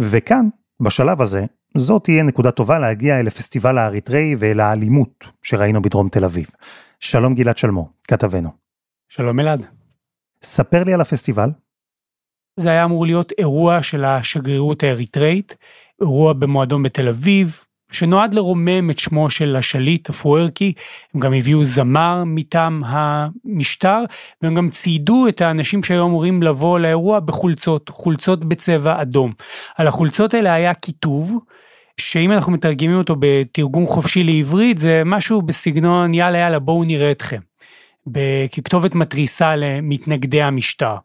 וכאן, 0.00 0.48
בשלב 0.80 1.22
הזה, 1.22 1.44
זאת 1.76 2.04
תהיה 2.04 2.22
נקודה 2.22 2.50
טובה 2.50 2.78
להגיע 2.78 3.20
אל 3.20 3.26
הפסטיבל 3.26 3.78
האריתראי 3.78 4.34
ואל 4.38 4.60
האלימות 4.60 5.24
שראינו 5.42 5.82
בדרום 5.82 6.08
תל 6.08 6.24
אביב. 6.24 6.46
שלום 7.00 7.34
גלעד 7.34 7.56
שלמו, 7.58 7.92
כתבנו. 8.08 8.50
שלום 9.08 9.40
אלעד. 9.40 9.66
ספר 10.42 10.84
לי 10.84 10.94
על 10.94 11.00
הפסטיבל. 11.00 11.48
זה 12.58 12.70
היה 12.70 12.84
אמור 12.84 13.06
להיות 13.06 13.32
אירוע 13.38 13.82
של 13.82 14.04
השגרירות 14.04 14.82
האריתראית, 14.82 15.56
אירוע 16.00 16.32
במועדון 16.32 16.82
בתל 16.82 17.08
אביב, 17.08 17.64
שנועד 17.90 18.34
לרומם 18.34 18.90
את 18.90 18.98
שמו 18.98 19.30
של 19.30 19.56
השליט 19.56 20.08
הפוארקי, 20.08 20.72
הם 21.14 21.20
גם 21.20 21.34
הביאו 21.34 21.64
זמר 21.64 22.22
מטעם 22.26 22.82
המשטר, 22.86 24.04
והם 24.42 24.54
גם 24.54 24.70
ציידו 24.70 25.28
את 25.28 25.40
האנשים 25.40 25.84
שהיו 25.84 26.06
אמורים 26.06 26.42
לבוא 26.42 26.78
לאירוע 26.78 27.20
בחולצות, 27.20 27.88
חולצות 27.88 28.44
בצבע 28.44 29.02
אדום. 29.02 29.32
על 29.76 29.86
החולצות 29.86 30.34
האלה 30.34 30.52
היה 30.52 30.74
כיתוב, 30.74 31.38
שאם 32.00 32.32
אנחנו 32.32 32.52
מתרגמים 32.52 32.98
אותו 32.98 33.16
בתרגום 33.18 33.86
חופשי 33.86 34.24
לעברית, 34.24 34.78
זה 34.78 35.02
משהו 35.06 35.42
בסגנון 35.42 36.14
יאללה 36.14 36.38
יאללה 36.38 36.58
בואו 36.58 36.84
נראה 36.84 37.10
אתכם. 37.10 37.40
ככתובת 38.52 38.94
מתריסה 38.94 39.56
למתנגדי 39.56 40.42
המשטר. 40.42 40.96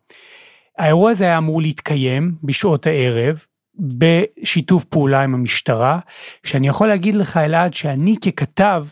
האירוע 0.78 1.12
הזה 1.12 1.26
היה 1.26 1.38
אמור 1.38 1.62
להתקיים 1.62 2.36
בשעות 2.44 2.88
הערב, 2.88 3.44
בשיתוף 3.80 4.84
פעולה 4.84 5.22
עם 5.22 5.34
המשטרה, 5.34 6.00
שאני 6.44 6.68
יכול 6.68 6.88
להגיד 6.88 7.16
לך 7.16 7.38
אלעד 7.38 7.74
שאני 7.74 8.16
ככתב 8.18 8.86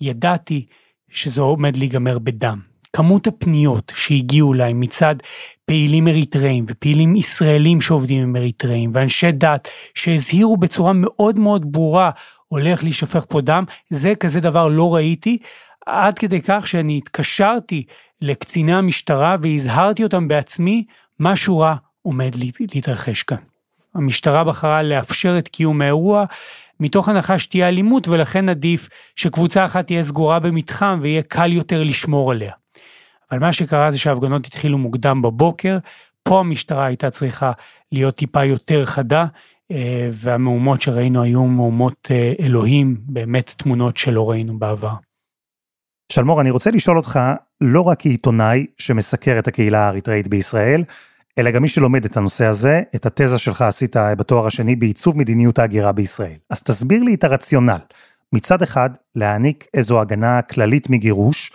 ידעתי 0.00 0.66
שזה 1.10 1.42
עומד 1.42 1.76
להיגמר 1.76 2.18
בדם. 2.18 2.60
כמות 2.92 3.26
הפניות 3.26 3.92
שהגיעו 3.96 4.54
אליי 4.54 4.72
מצד 4.72 5.14
פעילים 5.64 6.08
אריתראים 6.08 6.64
ופעילים 6.68 7.16
ישראלים 7.16 7.80
שעובדים 7.80 8.22
עם 8.22 8.36
אריתראים 8.36 8.90
ואנשי 8.94 9.32
דת 9.32 9.68
שהזהירו 9.94 10.56
בצורה 10.56 10.92
מאוד 10.92 11.38
מאוד 11.38 11.72
ברורה 11.72 12.10
הולך 12.48 12.84
להישפך 12.84 13.24
פה 13.28 13.40
דם, 13.40 13.64
זה 13.90 14.14
כזה 14.14 14.40
דבר 14.40 14.68
לא 14.68 14.94
ראיתי, 14.94 15.38
עד 15.86 16.18
כדי 16.18 16.40
כך 16.42 16.66
שאני 16.66 16.98
התקשרתי 16.98 17.84
לקציני 18.20 18.74
המשטרה 18.74 19.36
והזהרתי 19.42 20.04
אותם 20.04 20.28
בעצמי, 20.28 20.84
משהו 21.20 21.58
רע 21.58 21.74
עומד 22.02 22.30
להתרחש 22.74 23.22
כאן. 23.22 23.36
המשטרה 23.94 24.44
בחרה 24.44 24.82
לאפשר 24.82 25.38
את 25.38 25.48
קיום 25.48 25.82
האירוע 25.82 26.24
מתוך 26.80 27.08
הנחה 27.08 27.38
שתהיה 27.38 27.68
אלימות 27.68 28.08
ולכן 28.08 28.48
עדיף 28.48 28.88
שקבוצה 29.16 29.64
אחת 29.64 29.86
תהיה 29.86 30.02
סגורה 30.02 30.38
במתחם 30.38 30.98
ויהיה 31.02 31.22
קל 31.22 31.52
יותר 31.52 31.82
לשמור 31.82 32.30
עליה. 32.30 32.52
אבל 33.30 33.40
מה 33.40 33.52
שקרה 33.52 33.90
זה 33.90 33.98
שההפגנות 33.98 34.46
התחילו 34.46 34.78
מוקדם 34.78 35.22
בבוקר, 35.22 35.78
פה 36.22 36.40
המשטרה 36.40 36.86
הייתה 36.86 37.10
צריכה 37.10 37.52
להיות 37.92 38.14
טיפה 38.14 38.44
יותר 38.44 38.84
חדה, 38.84 39.26
אה, 39.70 40.08
והמהומות 40.12 40.82
שראינו 40.82 41.22
היו 41.22 41.44
מהומות 41.44 42.08
אה, 42.10 42.32
אלוהים, 42.40 42.96
באמת 43.00 43.54
תמונות 43.56 43.96
שלא 43.96 44.30
ראינו 44.30 44.58
בעבר. 44.58 44.94
שלמור, 46.12 46.40
אני 46.40 46.50
רוצה 46.50 46.70
לשאול 46.70 46.96
אותך, 46.96 47.20
לא 47.60 47.80
רק 47.80 48.00
כעיתונאי 48.00 48.66
שמסקר 48.78 49.38
את 49.38 49.48
הקהילה 49.48 49.78
האריתראית 49.78 50.28
בישראל, 50.28 50.82
אלא 51.38 51.50
גם 51.50 51.62
מי 51.62 51.68
שלומד 51.68 52.04
את 52.04 52.16
הנושא 52.16 52.44
הזה, 52.44 52.82
את 52.94 53.06
התזה 53.06 53.38
שלך 53.38 53.62
עשית 53.62 53.96
בתואר 53.96 54.46
השני 54.46 54.76
בעיצוב 54.76 55.18
מדיניות 55.18 55.58
ההגירה 55.58 55.92
בישראל. 55.92 56.36
אז 56.50 56.62
תסביר 56.62 57.02
לי 57.02 57.14
את 57.14 57.24
הרציונל. 57.24 57.78
מצד 58.32 58.62
אחד, 58.62 58.90
להעניק 59.14 59.64
איזו 59.74 60.00
הגנה 60.00 60.42
כללית 60.42 60.90
מגירוש, 60.90 61.52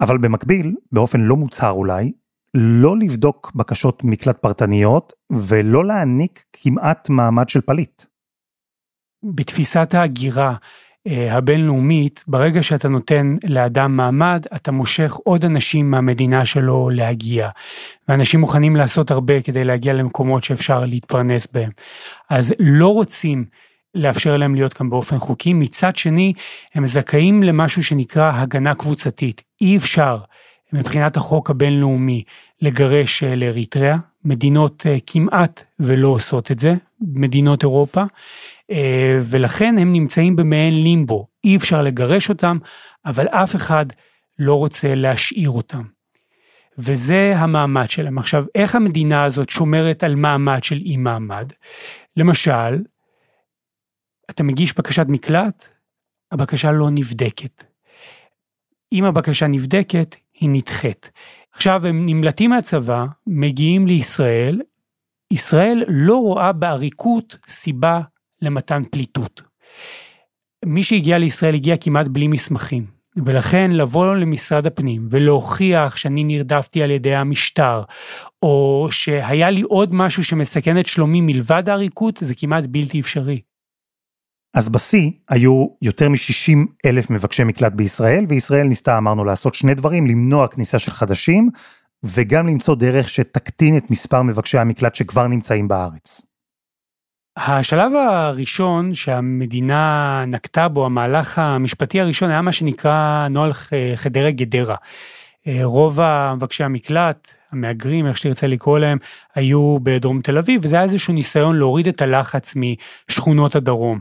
אבל 0.00 0.18
במקביל, 0.18 0.74
באופן 0.92 1.20
לא 1.20 1.36
מוצהר 1.36 1.70
אולי, 1.70 2.12
לא 2.54 2.96
לבדוק 2.98 3.52
בקשות 3.54 4.04
מקלט 4.04 4.38
פרטניות 4.38 5.12
ולא 5.32 5.84
להעניק 5.84 6.44
כמעט 6.52 7.08
מעמד 7.10 7.48
של 7.48 7.60
פליט. 7.60 8.02
בתפיסת 9.22 9.94
ההגירה 9.94 10.54
הבינלאומית, 11.06 12.24
ברגע 12.26 12.62
שאתה 12.62 12.88
נותן 12.88 13.36
לאדם 13.48 13.96
מעמד, 13.96 14.44
אתה 14.56 14.72
מושך 14.72 15.14
עוד 15.24 15.44
אנשים 15.44 15.90
מהמדינה 15.90 16.46
שלו 16.46 16.90
להגיע. 16.90 17.48
ואנשים 18.08 18.40
מוכנים 18.40 18.76
לעשות 18.76 19.10
הרבה 19.10 19.42
כדי 19.42 19.64
להגיע 19.64 19.92
למקומות 19.92 20.44
שאפשר 20.44 20.84
להתפרנס 20.84 21.48
בהם. 21.52 21.70
אז 22.30 22.54
לא 22.58 22.88
רוצים 22.88 23.44
לאפשר 23.94 24.36
להם 24.36 24.54
להיות 24.54 24.72
כאן 24.72 24.90
באופן 24.90 25.18
חוקי, 25.18 25.52
מצד 25.52 25.96
שני, 25.96 26.32
הם 26.74 26.86
זכאים 26.86 27.42
למשהו 27.42 27.84
שנקרא 27.84 28.32
הגנה 28.34 28.74
קבוצתית. 28.74 29.42
אי 29.60 29.76
אפשר, 29.76 30.18
מבחינת 30.72 31.16
החוק 31.16 31.50
הבינלאומי, 31.50 32.22
לגרש 32.62 33.22
אה, 33.22 33.34
לאריתריאה, 33.34 33.96
מדינות 34.24 34.86
אה, 34.86 34.96
כמעט 35.06 35.64
ולא 35.80 36.08
עושות 36.08 36.50
את 36.50 36.58
זה, 36.58 36.74
מדינות 37.00 37.62
אירופה, 37.62 38.00
אה, 38.00 38.06
ולכן 39.30 39.78
הם 39.78 39.92
נמצאים 39.92 40.36
במעין 40.36 40.74
לימבו, 40.82 41.26
אי 41.44 41.56
אפשר 41.56 41.82
לגרש 41.82 42.28
אותם, 42.28 42.58
אבל 43.06 43.28
אף 43.28 43.56
אחד 43.56 43.86
לא 44.38 44.54
רוצה 44.54 44.94
להשאיר 44.94 45.50
אותם. 45.50 45.82
וזה 46.78 47.32
המעמד 47.36 47.90
שלהם. 47.90 48.18
עכשיו, 48.18 48.44
איך 48.54 48.74
המדינה 48.74 49.24
הזאת 49.24 49.50
שומרת 49.50 50.04
על 50.04 50.14
מעמד 50.14 50.64
של 50.64 50.76
אי 50.76 50.96
מעמד? 50.96 51.52
למשל, 52.16 52.82
אתה 54.30 54.42
מגיש 54.42 54.78
בקשת 54.78 55.06
מקלט, 55.08 55.68
הבקשה 56.32 56.72
לא 56.72 56.90
נבדקת. 56.90 57.64
אם 58.92 59.04
הבקשה 59.04 59.46
נבדקת, 59.46 60.16
היא 60.34 60.50
נדחית. 60.52 61.10
עכשיו 61.52 61.86
הם 61.86 62.06
נמלטים 62.06 62.50
מהצבא, 62.50 63.04
מגיעים 63.26 63.86
לישראל, 63.86 64.60
ישראל 65.30 65.84
לא 65.88 66.16
רואה 66.16 66.52
בעריקות 66.52 67.36
סיבה 67.48 68.00
למתן 68.42 68.82
פליטות. 68.90 69.42
מי 70.64 70.82
שהגיע 70.82 71.18
לישראל 71.18 71.54
הגיע 71.54 71.76
כמעט 71.76 72.06
בלי 72.06 72.28
מסמכים, 72.28 72.86
ולכן 73.24 73.70
לבוא 73.70 74.06
למשרד 74.06 74.66
הפנים 74.66 75.06
ולהוכיח 75.10 75.96
שאני 75.96 76.24
נרדפתי 76.24 76.82
על 76.82 76.90
ידי 76.90 77.14
המשטר, 77.14 77.82
או 78.42 78.88
שהיה 78.90 79.50
לי 79.50 79.62
עוד 79.62 79.94
משהו 79.94 80.24
שמסכן 80.24 80.78
את 80.78 80.86
שלומי 80.86 81.20
מלבד 81.20 81.68
העריקות, 81.68 82.18
זה 82.22 82.34
כמעט 82.34 82.64
בלתי 82.68 83.00
אפשרי. 83.00 83.40
אז 84.54 84.68
בשיא 84.68 85.10
היו 85.28 85.66
יותר 85.82 86.08
מ-60 86.08 86.58
אלף 86.86 87.10
מבקשי 87.10 87.44
מקלט 87.44 87.72
בישראל, 87.72 88.24
וישראל 88.28 88.66
ניסתה, 88.66 88.98
אמרנו, 88.98 89.24
לעשות 89.24 89.54
שני 89.54 89.74
דברים, 89.74 90.06
למנוע 90.06 90.48
כניסה 90.48 90.78
של 90.78 90.90
חדשים, 90.90 91.48
וגם 92.04 92.46
למצוא 92.46 92.74
דרך 92.74 93.08
שתקטין 93.08 93.76
את 93.76 93.90
מספר 93.90 94.22
מבקשי 94.22 94.58
המקלט 94.58 94.94
שכבר 94.94 95.26
נמצאים 95.26 95.68
בארץ. 95.68 96.25
השלב 97.36 97.92
הראשון 97.94 98.94
שהמדינה 98.94 100.24
נקטה 100.26 100.68
בו, 100.68 100.86
המהלך 100.86 101.38
המשפטי 101.38 102.00
הראשון, 102.00 102.30
היה 102.30 102.42
מה 102.42 102.52
שנקרא 102.52 103.28
נוהל 103.30 103.52
חדרה 103.96 104.30
גדרה. 104.30 104.76
רוב 105.62 106.00
מבקשי 106.36 106.64
המקלט, 106.64 107.34
המהגרים, 107.56 108.06
איך 108.06 108.16
שתרצה 108.16 108.46
לקרוא 108.46 108.78
להם, 108.78 108.98
היו 109.34 109.78
בדרום 109.82 110.20
תל 110.20 110.38
אביב, 110.38 110.60
וזה 110.64 110.76
היה 110.76 110.82
איזשהו 110.82 111.14
ניסיון 111.14 111.56
להוריד 111.56 111.88
את 111.88 112.02
הלחץ 112.02 112.54
משכונות 113.08 113.56
הדרום. 113.56 114.00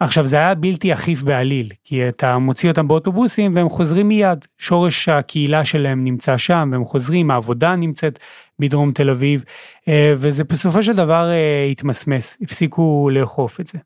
עכשיו, 0.00 0.26
זה 0.26 0.36
היה 0.36 0.54
בלתי 0.54 0.92
אכיף 0.92 1.22
בעליל, 1.22 1.68
כי 1.84 2.08
אתה 2.08 2.38
מוציא 2.38 2.70
אותם 2.70 2.88
באוטובוסים 2.88 3.56
והם 3.56 3.68
חוזרים 3.68 4.08
מיד. 4.08 4.46
שורש 4.58 5.08
הקהילה 5.08 5.64
שלהם 5.64 6.04
נמצא 6.04 6.36
שם, 6.36 6.68
והם 6.72 6.84
חוזרים, 6.84 7.30
העבודה 7.30 7.76
נמצאת 7.76 8.18
בדרום 8.58 8.92
תל 8.92 9.10
אביב, 9.10 9.44
אה, 9.88 10.12
וזה 10.16 10.44
בסופו 10.44 10.82
של 10.82 10.96
דבר 10.96 11.30
אה, 11.30 11.64
התמסמס, 11.70 12.38
הפסיקו 12.42 13.10
לאכוף 13.12 13.60
את 13.60 13.66
זה. 13.66 13.78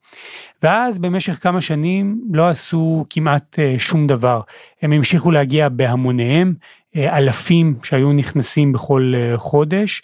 ואז 0.63 0.99
במשך 0.99 1.43
כמה 1.43 1.61
שנים 1.61 2.21
לא 2.33 2.49
עשו 2.49 3.07
כמעט 3.11 3.59
אה, 3.59 3.75
שום 3.79 4.07
דבר. 4.07 4.41
הם 4.83 4.93
המשיכו 4.93 5.31
להגיע 5.31 5.69
בהמוניהם, 5.69 6.55
אלפים 6.97 7.75
שהיו 7.83 8.13
נכנסים 8.13 8.73
בכל 8.73 9.13
חודש, 9.37 10.03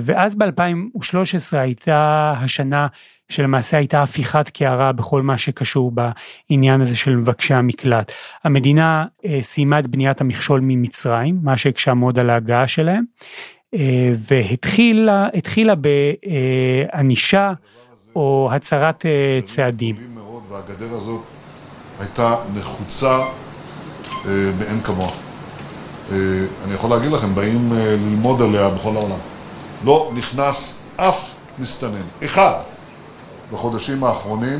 ואז 0.00 0.36
ב-2013 0.36 1.56
הייתה 1.58 2.32
השנה 2.36 2.86
שלמעשה 3.28 3.76
הייתה 3.76 4.02
הפיכת 4.02 4.48
קערה 4.48 4.92
בכל 4.92 5.22
מה 5.22 5.38
שקשור 5.38 5.92
בעניין 6.50 6.80
הזה 6.80 6.96
של 6.96 7.16
מבקשי 7.16 7.54
המקלט. 7.54 8.12
המדינה 8.44 9.06
סיימה 9.40 9.78
את 9.78 9.86
בניית 9.88 10.20
המכשול 10.20 10.60
ממצרים, 10.62 11.38
מה 11.42 11.56
שהקשה 11.56 11.94
מאוד 11.94 12.18
על 12.18 12.30
ההגעה 12.30 12.66
שלהם, 12.66 13.04
והתחילה 14.28 15.74
בענישה 16.94 17.52
או 18.16 18.48
הצהרת 18.52 19.04
צעדים. 19.44 19.96
והגדר 20.48 20.94
הזאת 20.96 21.22
הייתה 22.00 22.34
נחוצה 22.54 23.18
מאין 24.26 24.80
כמוה. 24.84 25.27
אני 26.12 26.74
יכול 26.74 26.90
להגיד 26.90 27.12
לכם, 27.12 27.34
באים 27.34 27.72
ללמוד 27.72 28.42
עליה 28.42 28.68
בכל 28.68 28.96
העולם. 28.96 29.18
לא 29.84 30.10
נכנס 30.14 30.78
אף 30.96 31.30
מסתנן, 31.58 32.02
אחד, 32.24 32.54
בחודשים 33.52 34.04
האחרונים 34.04 34.58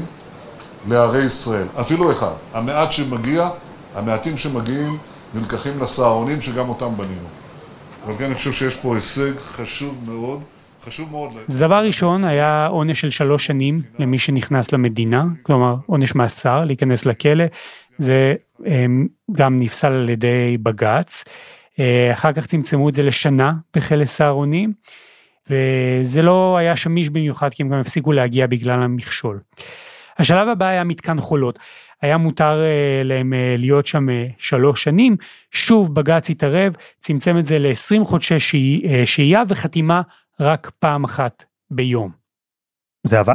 לערי 0.88 1.24
ישראל, 1.24 1.66
אפילו 1.80 2.12
אחד. 2.12 2.32
המעט 2.54 2.92
שמגיע, 2.92 3.48
המעטים 3.94 4.38
שמגיעים, 4.38 4.98
נלקחים 5.34 5.82
לסהרונים 5.82 6.42
שגם 6.42 6.68
אותם 6.68 6.96
בנינו. 6.96 7.28
אבל 8.06 8.14
כן, 8.18 8.24
אני 8.24 8.34
חושב 8.34 8.52
שיש 8.52 8.74
פה 8.74 8.94
הישג 8.94 9.32
חשוב 9.52 9.94
מאוד. 10.06 10.40
חשוב 10.86 11.10
מאוד. 11.10 11.30
אז 11.48 11.56
דבר 11.56 11.84
ראשון 11.84 12.24
היה 12.24 12.66
עונש 12.66 13.00
של 13.00 13.10
שלוש 13.10 13.46
שנים 13.46 13.82
למי 13.98 14.18
שנכנס 14.18 14.72
למדינה, 14.72 15.24
כלומר 15.42 15.74
עונש 15.86 16.14
מאסר, 16.14 16.64
להיכנס 16.64 17.06
לכלא, 17.06 17.44
זה 17.98 18.34
אמ, 18.66 19.06
גם 19.32 19.60
נפסל 19.60 19.92
על 19.92 20.10
ידי 20.10 20.56
בג"ץ. 20.62 21.24
אה, 21.78 22.12
אחר 22.12 22.32
כך 22.32 22.46
צמצמו 22.46 22.88
את 22.88 22.94
זה 22.94 23.02
לשנה 23.02 23.52
בכלא 23.76 24.04
סהרונים, 24.04 24.72
וזה 25.50 26.22
לא 26.22 26.56
היה 26.56 26.76
שמיש 26.76 27.10
במיוחד 27.10 27.54
כי 27.54 27.62
הם 27.62 27.68
גם 27.68 27.78
הפסיקו 27.78 28.12
להגיע 28.12 28.46
בגלל 28.46 28.82
המכשול. 28.82 29.40
השלב 30.18 30.48
הבא 30.48 30.66
היה 30.66 30.84
מתקן 30.84 31.20
חולות. 31.20 31.58
היה 32.02 32.16
מותר 32.16 32.60
uh, 32.60 33.04
להם 33.04 33.32
uh, 33.32 33.60
להיות 33.60 33.86
שם 33.86 34.06
שלוש 34.38 34.84
שנים, 34.84 35.16
שוב 35.50 35.94
בג"ץ 35.94 36.30
התערב, 36.30 36.72
צמצם 36.98 37.38
את 37.38 37.44
זה 37.44 37.58
ל-20 37.58 38.04
חודשי 38.04 38.38
שהייה 39.04 39.42
וחתימה 39.48 40.02
רק 40.40 40.70
פעם 40.78 41.04
אחת 41.04 41.44
ביום. 41.70 42.10
זה 43.06 43.20
עבד? 43.20 43.34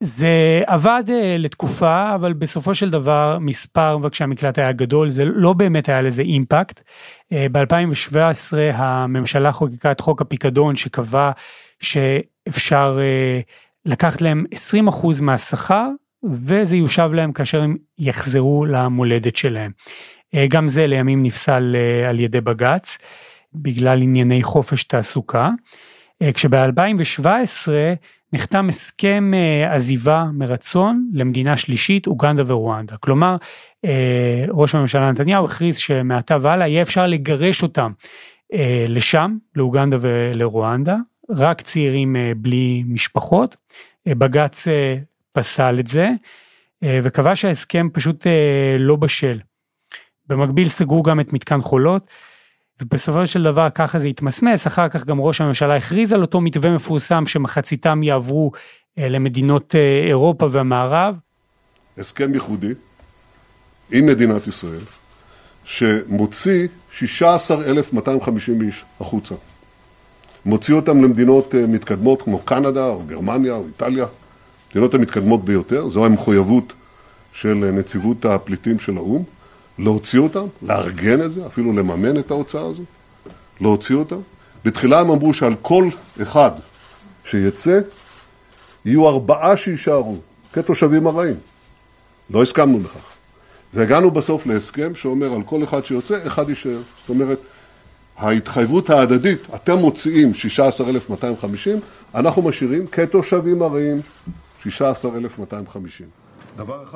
זה 0.00 0.62
עבד 0.66 1.04
uh, 1.06 1.10
לתקופה, 1.38 2.14
אבל 2.14 2.32
בסופו 2.32 2.74
של 2.74 2.90
דבר 2.90 3.38
מספר 3.40 3.98
מבקשי 3.98 4.24
המקלט 4.24 4.58
היה 4.58 4.72
גדול, 4.72 5.10
זה 5.10 5.24
לא 5.24 5.52
באמת 5.52 5.88
היה 5.88 6.02
לזה 6.02 6.22
אימפקט. 6.22 6.80
Uh, 6.80 7.36
ב-2017 7.52 8.56
הממשלה 8.72 9.52
חוקקה 9.52 9.92
את 9.92 10.00
חוק 10.00 10.22
הפיקדון 10.22 10.76
שקבע 10.76 11.30
שאפשר 11.80 12.98
uh, 12.98 13.90
לקחת 13.90 14.20
להם 14.20 14.44
20% 14.88 15.22
מהשכר 15.22 15.88
וזה 16.24 16.76
יושב 16.76 17.10
להם 17.14 17.32
כאשר 17.32 17.62
הם 17.62 17.76
יחזרו 17.98 18.66
למולדת 18.66 19.36
שלהם. 19.36 19.70
גם 20.48 20.68
זה 20.68 20.86
לימים 20.86 21.22
נפסל 21.22 21.76
על 22.08 22.20
ידי 22.20 22.40
בג"ץ, 22.40 22.98
בגלל 23.54 24.02
ענייני 24.02 24.42
חופש 24.42 24.84
תעסוקה. 24.84 25.50
כשב-2017 26.34 27.68
נחתם 28.32 28.68
הסכם 28.68 29.32
עזיבה 29.70 30.24
מרצון 30.32 31.10
למדינה 31.12 31.56
שלישית, 31.56 32.06
אוגנדה 32.06 32.42
ורואנדה. 32.46 32.96
כלומר, 32.96 33.36
ראש 34.48 34.74
הממשלה 34.74 35.10
נתניהו 35.10 35.44
הכריז 35.44 35.76
שמעתה 35.76 36.36
והלאה 36.40 36.68
יהיה 36.68 36.82
אפשר 36.82 37.06
לגרש 37.06 37.62
אותם 37.62 37.92
לשם, 38.88 39.36
לאוגנדה 39.56 39.96
ולרואנדה, 40.00 40.96
רק 41.30 41.60
צעירים 41.60 42.16
בלי 42.36 42.84
משפחות. 42.86 43.56
בג"ץ 44.08 44.66
פסל 45.32 45.76
את 45.80 45.86
זה, 45.86 46.10
וקבע 46.84 47.36
שההסכם 47.36 47.88
פשוט 47.92 48.26
לא 48.78 48.96
בשל. 48.96 49.40
במקביל 50.26 50.68
סגרו 50.68 51.02
גם 51.02 51.20
את 51.20 51.32
מתקן 51.32 51.60
חולות, 51.60 52.10
ובסופו 52.82 53.26
של 53.26 53.42
דבר 53.42 53.70
ככה 53.70 53.98
זה 53.98 54.08
התמסמס, 54.08 54.66
אחר 54.66 54.88
כך 54.88 55.04
גם 55.04 55.20
ראש 55.20 55.40
הממשלה 55.40 55.76
הכריז 55.76 56.12
על 56.12 56.22
אותו 56.22 56.40
מתווה 56.40 56.70
מפורסם 56.70 57.26
שמחציתם 57.26 58.02
יעברו 58.02 58.52
למדינות 58.96 59.74
אירופה 60.08 60.46
והמערב. 60.50 61.16
הסכם 61.98 62.34
ייחודי 62.34 62.72
עם 63.92 64.06
מדינת 64.06 64.46
ישראל, 64.46 64.80
שמוציא 65.64 66.68
16,250 66.90 68.62
איש 68.62 68.84
החוצה. 69.00 69.34
מוציא 70.44 70.74
אותם 70.74 71.04
למדינות 71.04 71.54
אה, 71.54 71.66
מתקדמות 71.66 72.22
כמו 72.22 72.38
קנדה 72.38 72.84
או 72.84 73.02
גרמניה 73.06 73.54
או 73.54 73.66
איטליה, 73.66 74.06
מדינות 74.70 74.94
המתקדמות 74.94 75.44
ביותר, 75.44 75.88
זו 75.88 76.06
המחויבות 76.06 76.72
של 77.32 77.64
אה, 77.64 77.70
נציבות 77.70 78.24
הפליטים 78.24 78.78
של 78.78 78.96
האו"ם, 78.96 79.22
להוציא 79.78 80.18
אותם, 80.18 80.46
לארגן 80.62 81.22
את 81.22 81.32
זה, 81.32 81.46
אפילו 81.46 81.72
לממן 81.72 82.18
את 82.18 82.30
ההוצאה 82.30 82.66
הזו, 82.66 82.82
להוציא 83.60 83.96
אותם. 83.96 84.20
בתחילה 84.64 85.00
הם 85.00 85.10
אמרו 85.10 85.34
שעל 85.34 85.54
כל 85.62 85.88
אחד 86.22 86.50
שיצא, 87.24 87.80
יהיו 88.84 89.08
ארבעה 89.08 89.56
שיישארו 89.56 90.16
כתושבים 90.52 91.06
ארעיים. 91.06 91.36
לא 92.30 92.42
הסכמנו 92.42 92.78
לכך. 92.78 93.08
והגענו 93.74 94.10
בסוף 94.10 94.46
להסכם 94.46 94.94
שאומר 94.94 95.34
על 95.34 95.42
כל 95.42 95.64
אחד 95.64 95.84
שיוצא, 95.84 96.26
אחד 96.26 96.48
יישאר. 96.48 96.78
זאת 97.00 97.08
אומרת, 97.08 97.38
ההתחייבות 98.16 98.90
ההדדית, 98.90 99.38
אתם 99.54 99.78
מוציאים 99.78 100.34
16,250, 100.34 101.80
אנחנו 102.14 102.42
משאירים 102.42 102.86
כתושבים 102.86 103.62
ארעיים 103.62 104.00
16,250. 104.62 106.06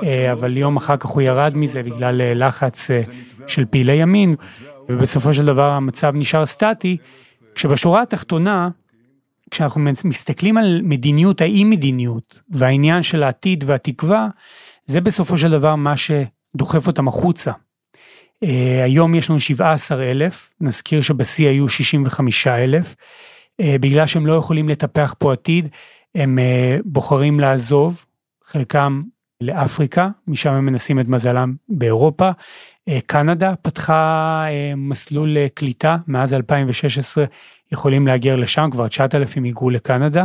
אה, 0.02 0.32
אבל 0.32 0.56
יום 0.56 0.76
אחר 0.76 0.96
כך 0.96 1.06
הוא 1.06 1.22
ירד 1.22 1.52
מזה 1.56 1.82
בגלל 1.82 2.20
אה, 2.20 2.34
לחץ 2.34 2.90
אה, 2.90 3.00
של 3.46 3.64
פעילי 3.64 3.92
ימין, 3.92 4.34
ובסופו 4.88 5.32
של 5.32 5.46
דבר 5.46 5.70
המצב 5.70 6.12
נשאר 6.14 6.46
סטטי, 6.46 6.96
כשבשורה 7.54 8.02
התחתונה, 8.02 8.68
כשאנחנו 9.50 9.80
מסתכלים 10.04 10.56
על 10.56 10.80
מדיניות 10.82 11.40
האי 11.40 11.64
מדיניות 11.64 12.40
והעניין 12.50 13.02
של 13.02 13.22
העתיד 13.22 13.64
והתקווה, 13.66 14.28
זה 14.86 15.00
בסופו 15.00 15.38
של 15.38 15.50
דבר 15.50 15.74
מה 15.74 15.94
שדוחף 15.96 16.86
אותם 16.86 17.08
החוצה. 17.08 17.52
Uh, 18.44 18.48
היום 18.84 19.14
יש 19.14 19.30
לנו 19.30 19.40
17 19.40 20.10
אלף, 20.10 20.54
נזכיר 20.60 21.02
שבשיא 21.02 21.48
היו 21.48 21.68
65 21.68 22.46
אלף, 22.46 22.94
uh, 22.94 23.64
בגלל 23.80 24.06
שהם 24.06 24.26
לא 24.26 24.32
יכולים 24.32 24.68
לטפח 24.68 25.14
פה 25.18 25.32
עתיד, 25.32 25.68
הם 26.14 26.38
uh, 26.38 26.82
בוחרים 26.84 27.40
לעזוב, 27.40 28.04
חלקם 28.44 29.02
לאפריקה, 29.42 30.08
משם 30.28 30.50
הם 30.52 30.66
מנסים 30.66 31.00
את 31.00 31.08
מזלם 31.08 31.54
באירופה. 31.68 32.30
קנדה 33.06 33.54
פתחה 33.62 34.44
מסלול 34.76 35.48
קליטה, 35.48 35.96
מאז 36.06 36.34
2016 36.34 37.24
יכולים 37.72 38.06
להגר 38.06 38.36
לשם, 38.36 38.68
כבר 38.72 38.88
9,000 38.88 39.44
היגרו 39.44 39.70
לקנדה. 39.70 40.24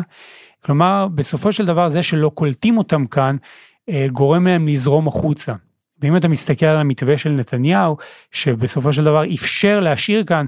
כלומר, 0.65 1.07
בסופו 1.15 1.51
של 1.51 1.65
דבר 1.65 1.89
זה 1.89 2.03
שלא 2.03 2.31
קולטים 2.33 2.77
אותם 2.77 3.05
כאן, 3.07 3.35
גורם 4.11 4.47
להם 4.47 4.67
לזרום 4.67 5.07
החוצה. 5.07 5.53
ואם 6.01 6.17
אתה 6.17 6.27
מסתכל 6.27 6.65
על 6.65 6.77
המתווה 6.77 7.17
של 7.17 7.29
נתניהו, 7.29 7.97
שבסופו 8.31 8.93
של 8.93 9.03
דבר 9.03 9.23
אפשר 9.33 9.79
להשאיר 9.79 10.23
כאן 10.23 10.45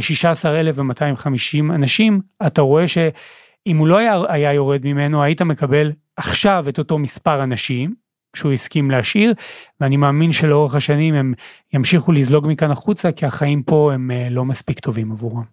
16,250 0.00 1.70
אה, 1.70 1.76
אנשים, 1.76 2.20
אתה 2.46 2.62
רואה 2.62 2.88
שאם 2.88 3.76
הוא 3.76 3.88
לא 3.88 3.98
היה, 3.98 4.22
היה 4.28 4.52
יורד 4.52 4.80
ממנו, 4.84 5.22
היית 5.22 5.42
מקבל 5.42 5.92
עכשיו 6.16 6.64
את 6.68 6.78
אותו 6.78 6.98
מספר 6.98 7.42
אנשים, 7.42 7.94
שהוא 8.36 8.52
הסכים 8.52 8.90
להשאיר, 8.90 9.34
ואני 9.80 9.96
מאמין 9.96 10.32
שלאורך 10.32 10.74
השנים 10.74 11.14
הם 11.14 11.34
ימשיכו 11.72 12.12
לזלוג 12.12 12.46
מכאן 12.48 12.70
החוצה, 12.70 13.12
כי 13.12 13.26
החיים 13.26 13.62
פה 13.62 13.90
הם 13.94 14.10
אה, 14.10 14.28
לא 14.30 14.44
מספיק 14.44 14.78
טובים 14.80 15.12
עבורם. 15.12 15.44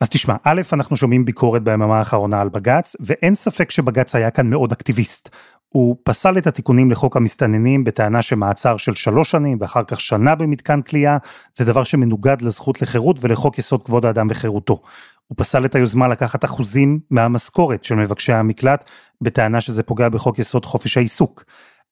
אז 0.00 0.08
תשמע, 0.08 0.36
א', 0.44 0.62
אנחנו 0.72 0.96
שומעים 0.96 1.24
ביקורת 1.24 1.62
ביממה 1.64 1.98
האחרונה 1.98 2.40
על 2.40 2.48
בג"ץ, 2.48 2.96
ואין 3.06 3.34
ספק 3.34 3.70
שבג"ץ 3.70 4.14
היה 4.14 4.30
כאן 4.30 4.50
מאוד 4.50 4.72
אקטיביסט. 4.72 5.28
הוא 5.68 5.96
פסל 6.04 6.38
את 6.38 6.46
התיקונים 6.46 6.90
לחוק 6.90 7.16
המסתננים 7.16 7.84
בטענה 7.84 8.22
שמעצר 8.22 8.76
של 8.76 8.94
שלוש 8.94 9.30
שנים 9.30 9.58
ואחר 9.60 9.82
כך 9.82 10.00
שנה 10.00 10.34
במתקן 10.34 10.82
כליאה, 10.82 11.16
זה 11.54 11.64
דבר 11.64 11.84
שמנוגד 11.84 12.42
לזכות 12.42 12.82
לחירות 12.82 13.16
ולחוק 13.20 13.58
יסוד 13.58 13.82
כבוד 13.82 14.04
האדם 14.04 14.26
וחירותו. 14.30 14.82
הוא 15.28 15.36
פסל 15.38 15.64
את 15.64 15.74
היוזמה 15.74 16.08
לקחת 16.08 16.44
אחוזים 16.44 17.00
מהמשכורת 17.10 17.84
של 17.84 17.94
מבקשי 17.94 18.32
המקלט, 18.32 18.90
בטענה 19.20 19.60
שזה 19.60 19.82
פוגע 19.82 20.08
בחוק 20.08 20.38
יסוד 20.38 20.64
חופש 20.64 20.96
העיסוק. 20.96 21.44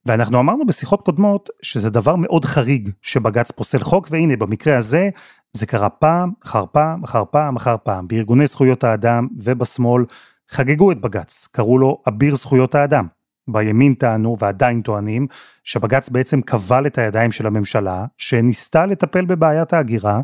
ואנחנו 0.06 0.40
אמרנו 0.40 0.66
בשיחות 0.66 1.02
קודמות 1.02 1.50
שזה 1.62 1.90
דבר 1.90 2.16
מאוד 2.16 2.44
חריג 2.44 2.90
שבג"ץ 3.02 3.50
פוסל 3.50 3.78
חוק, 3.78 4.08
והנה 4.10 4.36
במקרה 4.36 4.78
הזה 4.78 5.08
זה 5.52 5.66
קרה 5.66 5.88
פעם 5.88 6.30
אחר 6.44 6.64
פעם 6.72 7.04
אחר 7.04 7.24
פעם 7.30 7.56
אחר 7.56 7.76
פעם. 7.82 8.08
בארגוני 8.08 8.46
זכויות 8.46 8.84
האדם 8.84 9.28
ובשמאל 9.38 10.04
חגגו 10.50 10.92
את 10.92 11.00
בג"ץ, 11.00 11.48
קראו 11.52 11.78
לו 11.78 12.02
אביר 12.08 12.34
זכויות 12.34 12.74
האדם. 12.74 13.06
בימין 13.48 13.94
טענו 13.94 14.36
ועדיין 14.38 14.80
טוענים 14.80 15.26
שבג"ץ 15.64 16.08
בעצם 16.08 16.42
כבל 16.42 16.86
את 16.86 16.98
הידיים 16.98 17.32
של 17.32 17.46
הממשלה, 17.46 18.04
שניסתה 18.18 18.86
לטפל 18.86 19.24
בבעיית 19.24 19.72
ההגירה, 19.72 20.20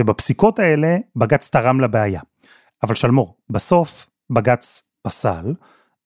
ובפסיקות 0.00 0.58
האלה 0.58 0.96
בג"ץ 1.16 1.50
תרם 1.50 1.80
לבעיה. 1.80 2.20
אבל 2.84 2.94
שלמור, 2.94 3.36
בסוף 3.50 4.06
בג"ץ 4.30 4.82
פסל, 5.02 5.54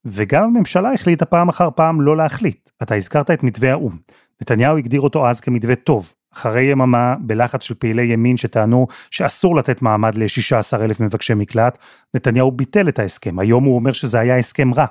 וגם 0.05 0.45
הממשלה 0.45 0.93
החליטה 0.93 1.25
פעם 1.25 1.49
אחר 1.49 1.69
פעם 1.77 2.01
לא 2.01 2.17
להחליט. 2.17 2.71
אתה 2.83 2.95
הזכרת 2.95 3.31
את 3.31 3.43
מתווה 3.43 3.71
האו"ם. 3.71 3.97
נתניהו 4.43 4.77
הגדיר 4.77 5.01
אותו 5.01 5.29
אז 5.29 5.41
כמתווה 5.41 5.75
טוב. 5.75 6.13
אחרי 6.35 6.63
יממה, 6.63 7.15
בלחץ 7.21 7.63
של 7.63 7.75
פעילי 7.75 8.03
ימין 8.03 8.37
שטענו 8.37 8.87
שאסור 9.11 9.57
לתת 9.57 9.83
מעמד 9.83 10.15
ל-16 10.15 10.83
אלף 10.83 11.01
מבקשי 11.01 11.35
מקלט, 11.35 11.79
נתניהו 12.15 12.51
ביטל 12.51 12.89
את 12.89 12.99
ההסכם. 12.99 13.39
היום 13.39 13.65
הוא 13.65 13.75
אומר 13.75 13.93
שזה 13.93 14.21
היה 14.21 14.39
הסכם 14.39 14.75
רע. 14.75 14.87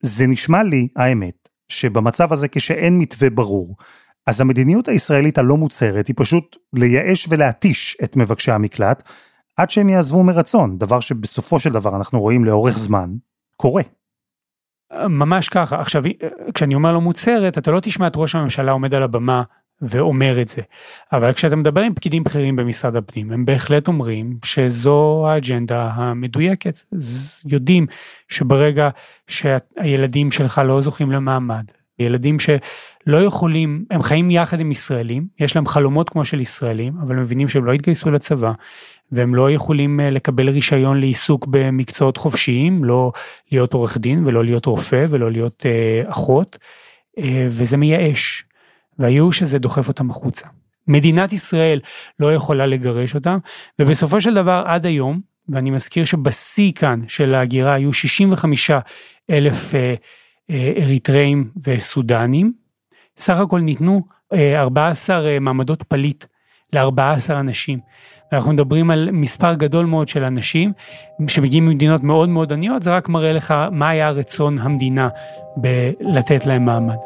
זה 0.00 0.26
נשמע 0.26 0.62
לי, 0.62 0.88
האמת, 0.96 1.48
שבמצב 1.68 2.32
הזה 2.32 2.48
כשאין 2.48 2.98
מתווה 2.98 3.30
ברור, 3.30 3.76
אז 4.26 4.40
המדיניות 4.40 4.88
הישראלית 4.88 5.38
הלא 5.38 5.56
מוצהרת 5.56 6.08
היא 6.08 6.14
פשוט 6.18 6.56
לייאש 6.74 7.26
ולהתיש 7.28 7.96
את 8.04 8.16
מבקשי 8.16 8.52
המקלט, 8.52 9.02
עד 9.58 9.70
שהם 9.70 9.88
יעזבו 9.88 10.22
מרצון, 10.22 10.78
דבר 10.78 11.00
שבסופו 11.00 11.60
של 11.60 11.72
דבר 11.72 11.96
אנחנו 11.96 12.20
רואים 12.20 12.44
לאורך 12.44 12.78
זמן, 12.78 13.10
קורה. 13.56 13.82
ממש 15.08 15.48
ככה. 15.48 15.80
עכשיו, 15.80 16.02
כשאני 16.54 16.74
אומר 16.74 16.92
לא 16.92 17.00
מוצהרת, 17.00 17.58
אתה 17.58 17.70
לא 17.70 17.80
תשמע 17.80 18.06
את 18.06 18.12
ראש 18.16 18.34
הממשלה 18.34 18.72
עומד 18.72 18.94
על 18.94 19.02
הבמה 19.02 19.42
ואומר 19.82 20.40
את 20.40 20.48
זה. 20.48 20.62
אבל 21.12 21.32
כשאתה 21.32 21.56
מדבר 21.56 21.80
עם 21.80 21.94
פקידים 21.94 22.24
בכירים 22.24 22.56
במשרד 22.56 22.96
הפנים, 22.96 23.32
הם 23.32 23.44
בהחלט 23.44 23.88
אומרים 23.88 24.38
שזו 24.44 25.26
האג'נדה 25.28 25.90
המדויקת. 25.94 26.80
יודעים 27.46 27.86
שברגע 28.28 28.88
שהילדים 29.28 30.30
שלך 30.30 30.60
לא 30.64 30.80
זוכים 30.80 31.10
למעמד, 31.12 31.64
ילדים 31.98 32.36
שלא 32.38 33.24
יכולים, 33.24 33.84
הם 33.90 34.02
חיים 34.02 34.30
יחד 34.30 34.60
עם 34.60 34.70
ישראלים, 34.70 35.26
יש 35.40 35.56
להם 35.56 35.66
חלומות 35.66 36.10
כמו 36.10 36.24
של 36.24 36.40
ישראלים, 36.40 36.92
אבל 37.02 37.16
הם 37.16 37.22
מבינים 37.22 37.48
שהם 37.48 37.64
לא 37.64 37.72
יתגייסו 37.72 38.10
לצבא, 38.10 38.52
והם 39.12 39.34
לא 39.34 39.50
יכולים 39.50 40.00
אה, 40.00 40.10
לקבל 40.10 40.48
רישיון 40.48 41.00
לעיסוק 41.00 41.46
במקצועות 41.50 42.16
חופשיים, 42.16 42.84
לא 42.84 43.12
להיות 43.52 43.72
עורך 43.72 43.98
דין 43.98 44.26
ולא 44.26 44.44
להיות 44.44 44.66
רופא 44.66 45.06
ולא 45.08 45.30
להיות 45.30 45.66
אה, 45.66 46.10
אחות, 46.10 46.58
אה, 47.18 47.46
וזה 47.50 47.76
מייאש. 47.76 48.44
והייאוש 48.98 49.42
הזה 49.42 49.58
דוחף 49.58 49.88
אותם 49.88 50.10
החוצה. 50.10 50.46
מדינת 50.88 51.32
ישראל 51.32 51.80
לא 52.20 52.34
יכולה 52.34 52.66
לגרש 52.66 53.14
אותם, 53.14 53.38
ובסופו 53.78 54.20
של 54.20 54.34
דבר 54.34 54.62
עד 54.66 54.86
היום, 54.86 55.20
ואני 55.48 55.70
מזכיר 55.70 56.04
שבשיא 56.04 56.72
כאן 56.72 57.00
של 57.08 57.34
ההגירה 57.34 57.74
היו 57.74 57.92
65 57.92 58.70
אלף 59.30 59.74
אה, 59.74 59.94
אריתראים 60.50 61.50
וסודנים, 61.66 62.52
סך 63.16 63.38
הכל 63.38 63.60
ניתנו 63.60 64.02
14 64.32 65.26
אה, 65.26 65.38
מעמדות 65.40 65.82
פליט 65.82 66.24
ל-14 66.72 67.32
אנשים. 67.32 67.78
אנחנו 68.32 68.52
מדברים 68.52 68.90
על 68.90 69.08
מספר 69.12 69.54
גדול 69.54 69.86
מאוד 69.86 70.08
של 70.08 70.24
אנשים 70.24 70.72
שמגיעים 71.28 71.66
ממדינות 71.66 72.02
מאוד 72.02 72.28
מאוד 72.28 72.52
עניות, 72.52 72.82
זה 72.82 72.90
רק 72.90 73.08
מראה 73.08 73.32
לך 73.32 73.54
מה 73.70 73.88
היה 73.88 74.10
רצון 74.10 74.58
המדינה 74.58 75.08
בלתת 75.56 76.46
להם 76.46 76.64
מעמד. 76.64 76.96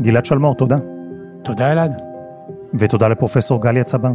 גלעד 0.00 0.24
שלמור, 0.24 0.54
תודה. 0.54 0.76
תודה 1.44 1.72
אלעד. 1.72 2.02
ותודה 2.78 3.08
לפרופסור 3.08 3.62
גליה 3.62 3.84
צבן. 3.84 4.12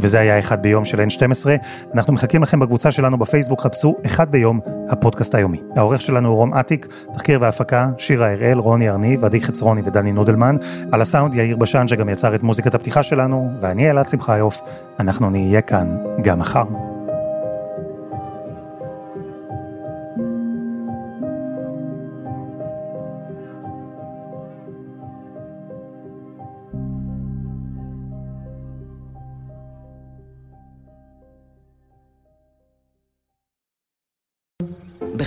וזה 0.00 0.20
היה 0.20 0.38
אחד 0.38 0.62
ביום 0.62 0.84
של 0.84 1.00
N12. 1.00 1.46
אנחנו 1.94 2.12
מחכים 2.12 2.42
לכם 2.42 2.60
בקבוצה 2.60 2.92
שלנו 2.92 3.18
בפייסבוק, 3.18 3.60
חפשו 3.60 3.96
אחד 4.06 4.30
ביום, 4.30 4.60
הפודקאסט 4.88 5.34
היומי. 5.34 5.60
העורך 5.76 6.00
שלנו 6.00 6.28
הוא 6.28 6.36
רום 6.36 6.54
אטיק, 6.54 6.86
תחקיר 7.12 7.38
והפקה, 7.42 7.88
שירה 7.98 8.32
הראל, 8.32 8.58
רוני 8.58 8.90
ארניב, 8.90 9.24
עדי 9.24 9.40
חצרוני 9.40 9.82
ודני 9.84 10.12
נודלמן. 10.12 10.56
על 10.92 11.00
הסאונד 11.00 11.34
יאיר 11.34 11.56
בשן 11.56 11.88
שגם 11.88 12.08
יצר 12.08 12.34
את 12.34 12.42
מוזיקת 12.42 12.74
הפתיחה 12.74 13.02
שלנו, 13.02 13.50
ואני 13.60 13.90
אלעד 13.90 14.08
שמחיוף, 14.08 14.60
אנחנו 15.00 15.30
נהיה 15.30 15.60
כאן 15.60 15.96
גם 16.22 16.38
מחר. 16.38 16.89